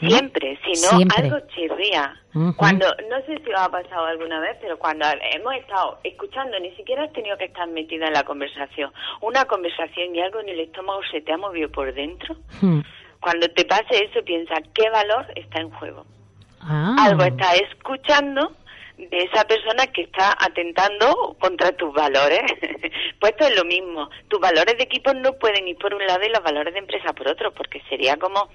[0.00, 0.10] ¿no?
[0.10, 1.24] Siempre, si no, Siempre.
[1.24, 2.14] algo chirría.
[2.32, 2.54] Ujú.
[2.56, 5.04] Cuando, no sé si os ha pasado alguna vez, pero cuando
[5.34, 10.14] hemos estado escuchando, ni siquiera has tenido que estar metida en la conversación, una conversación
[10.14, 12.80] y algo en el estómago se te ha movido por dentro, Hmm.
[13.20, 16.04] cuando te pase eso, piensa, ¿qué valor está en juego?
[16.60, 16.94] Ah.
[17.00, 18.52] algo está escuchando
[18.98, 22.42] de esa persona que está atentando contra tus valores.
[23.20, 24.10] pues esto es lo mismo.
[24.28, 27.12] Tus valores de equipo no pueden ir por un lado y los valores de empresa
[27.12, 28.48] por otro, porque sería como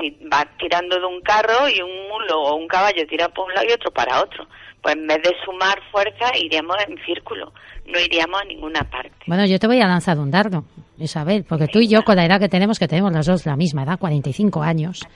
[0.00, 3.54] si vas tirando de un carro y un mulo o un caballo tira por un
[3.54, 4.46] lado y otro para otro.
[4.82, 7.52] Pues en vez de sumar fuerza, iríamos en círculo,
[7.86, 9.12] no iríamos a ninguna parte.
[9.26, 10.64] Bueno, yo te voy a lanzar un dardo,
[10.98, 13.56] Isabel, porque tú y yo con la edad que tenemos, que tenemos las dos la
[13.56, 15.06] misma edad, 45 años.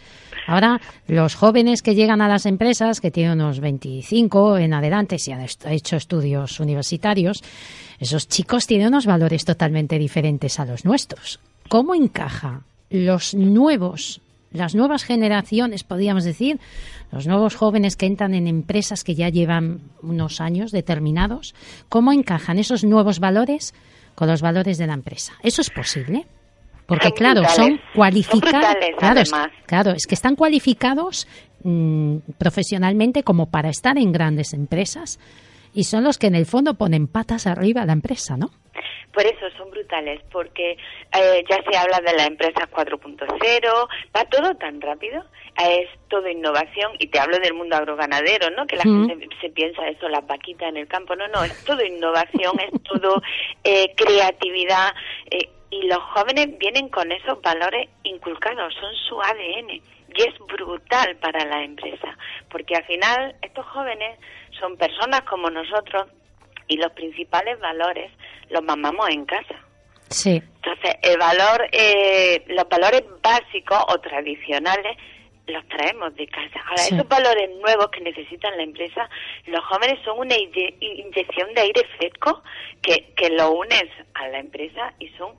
[0.49, 5.30] Ahora, los jóvenes que llegan a las empresas, que tienen unos 25 en adelante, si
[5.30, 7.44] han hecho estudios universitarios,
[7.99, 11.38] esos chicos tienen unos valores totalmente diferentes a los nuestros.
[11.68, 16.59] ¿Cómo encaja los nuevos, las nuevas generaciones, podríamos decir,
[17.12, 21.55] los nuevos jóvenes que entran en empresas que ya llevan unos años determinados,
[21.90, 23.74] cómo encajan esos nuevos valores
[24.14, 25.34] con los valores de la empresa?
[25.42, 26.26] ¿Eso es posible?
[26.89, 27.55] Porque Son claro, brutales.
[27.57, 28.76] son cualificados.
[28.99, 29.30] claro, es,
[29.66, 31.28] claro, es que están cualificados
[31.62, 35.20] mm, profesionalmente como para estar en grandes empresas
[35.74, 38.51] y son los que en el fondo ponen patas arriba a la empresa, ¿no?
[39.12, 44.55] Por eso son brutales, porque eh, ya se habla de la empresa 4.0, va todo
[44.55, 45.22] tan rápido,
[45.62, 48.66] eh, es todo innovación, y te hablo del mundo agroganadero, ¿no?
[48.66, 49.09] Que la Mm.
[49.09, 52.82] gente se piensa eso, las vaquitas en el campo, no, no, es todo innovación, es
[52.84, 53.20] todo
[53.64, 54.93] eh, creatividad,
[55.30, 61.16] eh, y los jóvenes vienen con esos valores inculcados, son su ADN, y es brutal
[61.16, 62.16] para la empresa,
[62.51, 64.19] porque al final estos jóvenes
[64.59, 66.07] son personas como nosotros,
[66.69, 68.12] y los principales valores
[68.51, 69.55] los mamamos en casa.
[70.11, 70.43] Sí.
[70.57, 74.97] Entonces, el valor, eh, los valores básicos o tradicionales
[75.47, 76.61] los traemos de casa.
[76.66, 76.95] Ahora, Sí.
[76.95, 79.09] esos valores nuevos que necesitan la empresa,
[79.47, 82.43] los jóvenes son una inyección de aire fresco
[82.83, 85.35] que, que lo unes a la empresa y son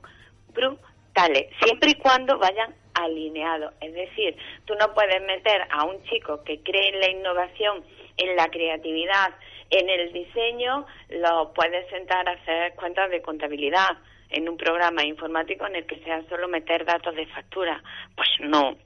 [0.60, 3.74] brutales, siempre y cuando vayan alineados.
[3.80, 7.84] Es decir, tú no puedes meter a un chico que cree en la innovación,
[8.16, 9.30] en la creatividad,
[9.70, 13.90] en el diseño, lo puedes sentar a hacer cuentas de contabilidad
[14.30, 17.82] en un programa informático en el que sea solo meter datos de factura.
[18.16, 18.76] Pues no.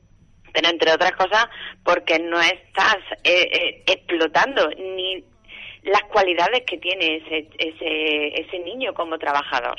[0.53, 1.47] Pero entre otras cosas,
[1.83, 5.25] porque no estás eh, eh, explotando ni
[5.83, 9.77] las cualidades que tiene ese, ese, ese niño como trabajador.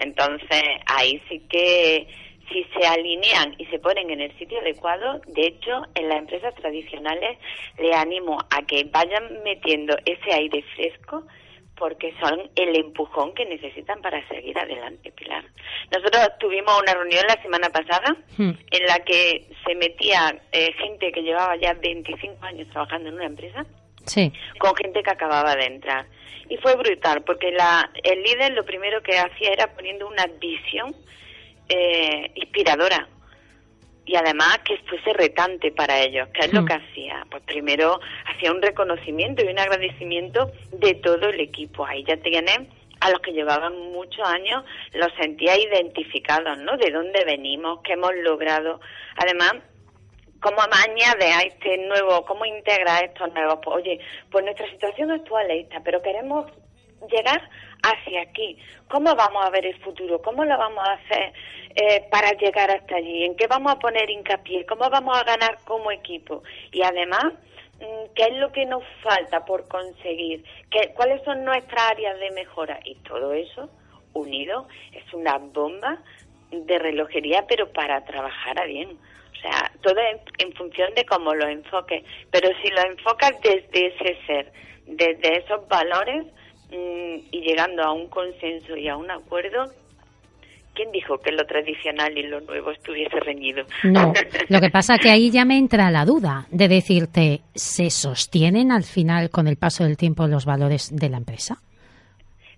[0.00, 2.06] Entonces, ahí sí que
[2.52, 6.54] si se alinean y se ponen en el sitio adecuado, de hecho, en las empresas
[6.56, 7.38] tradicionales
[7.78, 11.24] le animo a que vayan metiendo ese aire fresco
[11.76, 15.42] porque son el empujón que necesitan para seguir adelante, Pilar.
[15.90, 18.50] Nosotros tuvimos una reunión la semana pasada Hmm.
[18.70, 23.26] en la que se metía eh, gente que llevaba ya 25 años trabajando en una
[23.26, 23.64] empresa
[24.06, 24.32] Sí.
[24.58, 26.06] con gente que acababa de entrar.
[26.48, 30.94] Y fue brutal, porque la, el líder lo primero que hacía era poniendo una visión
[31.68, 33.08] eh, inspiradora.
[34.06, 36.26] y además que fuese retante para ellos.
[36.34, 36.66] ¿Qué es lo Mm.
[36.66, 37.26] que hacía?
[37.30, 41.86] Pues primero hacía un reconocimiento y un agradecimiento de todo el equipo.
[41.86, 42.58] Ahí ya tienes
[43.00, 46.76] a los que llevaban muchos años, los sentía identificados, ¿no?
[46.76, 48.80] De dónde venimos, qué hemos logrado.
[49.16, 49.52] Además,
[50.40, 53.58] ¿Cómo añade a este nuevo, cómo integra a estos nuevos?
[53.62, 56.50] Pues, oye, pues nuestra situación actual es esta, pero queremos
[57.10, 57.42] llegar
[57.82, 58.58] hacia aquí.
[58.88, 60.20] ¿Cómo vamos a ver el futuro?
[60.22, 61.32] ¿Cómo lo vamos a hacer
[61.74, 63.24] eh, para llegar hasta allí?
[63.24, 64.66] ¿En qué vamos a poner hincapié?
[64.66, 66.42] ¿Cómo vamos a ganar como equipo?
[66.72, 67.34] Y además,
[67.78, 70.44] mm, ¿qué es lo que nos falta por conseguir?
[70.70, 72.80] ¿Qué, ¿Cuáles son nuestras áreas de mejora?
[72.84, 73.68] Y todo eso
[74.12, 75.98] unido es una bomba
[76.50, 78.98] de relojería, pero para trabajar a bien.
[79.40, 82.04] O sea, todo en, en función de cómo lo enfoques.
[82.30, 84.52] Pero si lo enfocas desde ese ser,
[84.86, 86.26] desde esos valores
[86.70, 89.64] mm, y llegando a un consenso y a un acuerdo,
[90.74, 93.64] ¿quién dijo que lo tradicional y lo nuevo estuviese reñido?
[93.84, 94.12] No,
[94.48, 98.84] lo que pasa que ahí ya me entra la duda de decirte, ¿se sostienen al
[98.84, 101.62] final con el paso del tiempo los valores de la empresa?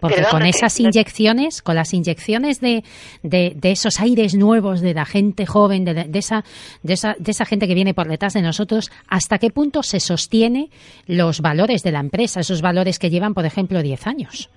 [0.02, 2.82] Porque con esas inyecciones, con las inyecciones de,
[3.22, 6.44] de, de esos aires nuevos de la gente joven, de, de esa,
[6.82, 10.00] de, esa, de esa gente que viene por detrás de nosotros, ¿hasta qué punto se
[10.00, 10.68] sostiene
[11.06, 14.50] los valores de la empresa, esos valores que llevan, por ejemplo, 10 años?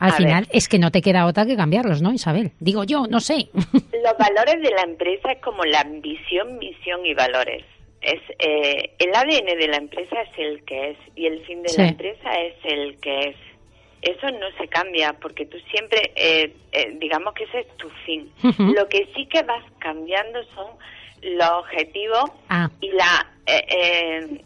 [0.00, 0.56] Al A final ver.
[0.56, 2.50] es que no te queda otra que cambiarlos, ¿no, Isabel?
[2.58, 3.48] Digo yo, no sé.
[3.54, 7.64] Los valores de la empresa es como la visión, misión y valores.
[8.00, 11.68] Es eh, el ADN de la empresa es el que es y el fin de
[11.70, 11.80] Sí.
[11.80, 13.36] la empresa es el que es.
[14.04, 18.30] Eso no se cambia porque tú siempre, eh, eh, digamos que ese es tu fin.
[18.58, 20.66] Lo que sí que vas cambiando son
[21.22, 22.68] los objetivos Ah.
[22.80, 24.40] y la eh, eh,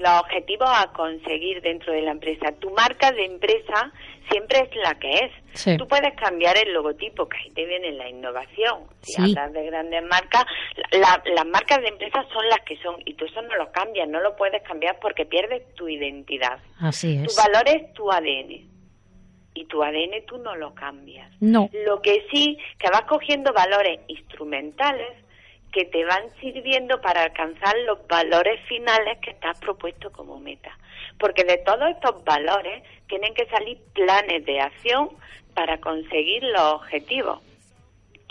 [0.00, 2.52] los objetivos a conseguir dentro de la empresa.
[2.60, 3.90] Tu marca de empresa
[4.30, 5.32] siempre es la que es.
[5.54, 5.76] Sí.
[5.78, 8.80] Tú puedes cambiar el logotipo, que ahí te viene la innovación.
[9.00, 9.22] Si Sí.
[9.22, 10.44] hablas de grandes marcas,
[10.92, 14.06] la- las marcas de empresa son las que son y tú eso no lo cambias,
[14.08, 16.58] no lo puedes cambiar porque pierdes tu identidad.
[16.80, 17.36] Así Tu es.
[17.36, 18.68] valor es tu ADN
[19.60, 21.30] y tu ADN tú no lo cambias.
[21.40, 21.68] No.
[21.86, 25.08] Lo que sí, que vas cogiendo valores instrumentales
[25.72, 30.70] que te van sirviendo para alcanzar los valores finales que has propuesto como meta.
[31.18, 35.10] Porque de todos estos valores tienen que salir planes de acción
[35.54, 37.40] para conseguir los objetivos.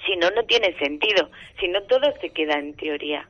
[0.06, 1.30] Si no, no tiene sentido.
[1.60, 3.28] Si no, todo se queda en teoría.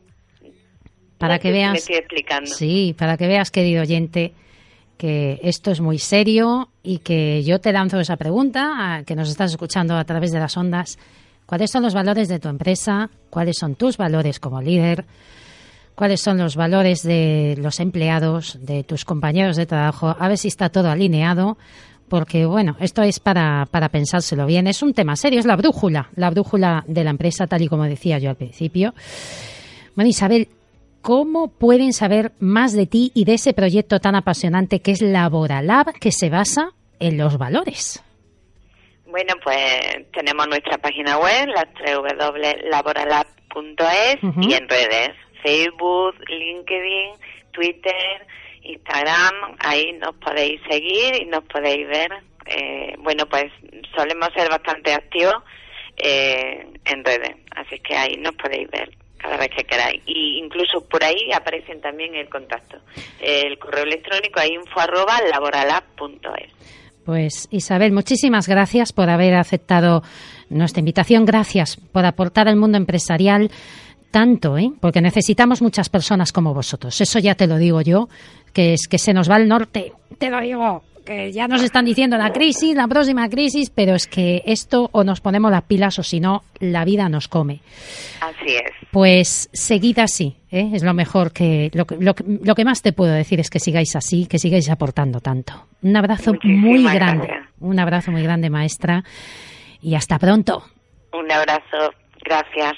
[1.17, 1.71] Para No que si veas.
[1.71, 2.49] me estoy explicando.
[2.51, 4.33] Sí, para que veas, querido oyente,
[4.97, 9.29] que esto es muy serio y que yo te lanzo esa pregunta, a que nos
[9.29, 10.97] estás escuchando a través de las ondas.
[11.45, 13.09] ¿Cuáles son los valores de tu empresa?
[13.29, 15.05] ¿Cuáles son tus valores como líder?
[15.95, 20.15] ¿Cuáles son los valores de los empleados, de tus compañeros de trabajo?
[20.19, 21.57] A ver si está todo alineado,
[22.09, 24.67] porque bueno, esto es para, para pensárselo bien.
[24.67, 27.85] Es un tema serio, es la brújula, la brújula de la empresa, tal y como
[27.85, 28.93] decía yo al principio.
[29.95, 30.49] Bueno, Isabel,
[31.01, 35.93] ¿cómo pueden saber más de ti y de ese proyecto tan apasionante que es Laboralab,
[35.99, 38.03] que se basa en los valores?
[39.05, 44.41] Bueno, pues tenemos nuestra página web, las www.laboralab.es Ujú.
[44.41, 47.11] y en redes, Facebook, LinkedIn,
[47.51, 48.27] Twitter,
[48.63, 52.11] Instagram, ahí nos podéis seguir y nos podéis ver.
[52.45, 53.45] Eh, bueno, pues
[53.95, 55.35] solemos ser bastante activos
[55.97, 58.91] eh, en redes, así que ahí nos podéis ver
[59.28, 60.01] cada vez que queráis.
[60.05, 62.78] Y incluso por ahí aparecen también el contacto.
[63.19, 66.51] El correo electrónico es info arroba laboralab.es.
[67.05, 70.03] Pues Isabel, muchísimas gracias por haber aceptado
[70.49, 71.25] nuestra invitación.
[71.25, 73.51] Gracias por aportar al mundo empresarial
[74.11, 74.71] tanto, ¿eh?
[74.80, 76.99] porque necesitamos muchas personas como vosotros.
[77.01, 78.07] Eso ya te lo digo yo,
[78.53, 79.93] que es que se nos va el norte.
[80.17, 84.07] Te lo digo, que ya nos están diciendo la crisis, la próxima crisis, pero es
[84.07, 87.61] que esto o nos ponemos las pilas o si no, la vida nos come.
[88.19, 88.71] Así es.
[88.91, 90.69] Pues seguid así, ¿eh?
[90.73, 93.49] es lo mejor que lo, que lo que lo que más te puedo decir es
[93.49, 95.53] que sigáis así, que sigáis aportando tanto.
[95.81, 97.49] Un abrazo Muchísimas muy grande, gracias.
[97.59, 99.03] un abrazo muy grande, maestra,
[99.81, 100.63] y hasta pronto.
[101.13, 101.93] Un abrazo.
[102.23, 102.73] Gracias.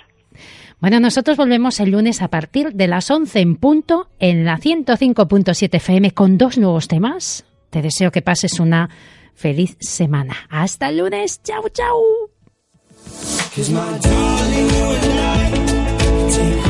[0.79, 5.75] Bueno, nosotros volvemos el lunes a partir de las 11 en punto en la 105.7
[5.75, 7.45] FM con dos nuevos temas.
[7.69, 8.89] Te deseo que pases una
[9.35, 10.35] feliz semana.
[10.49, 11.41] Hasta el lunes.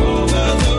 [0.02, 0.79] Over the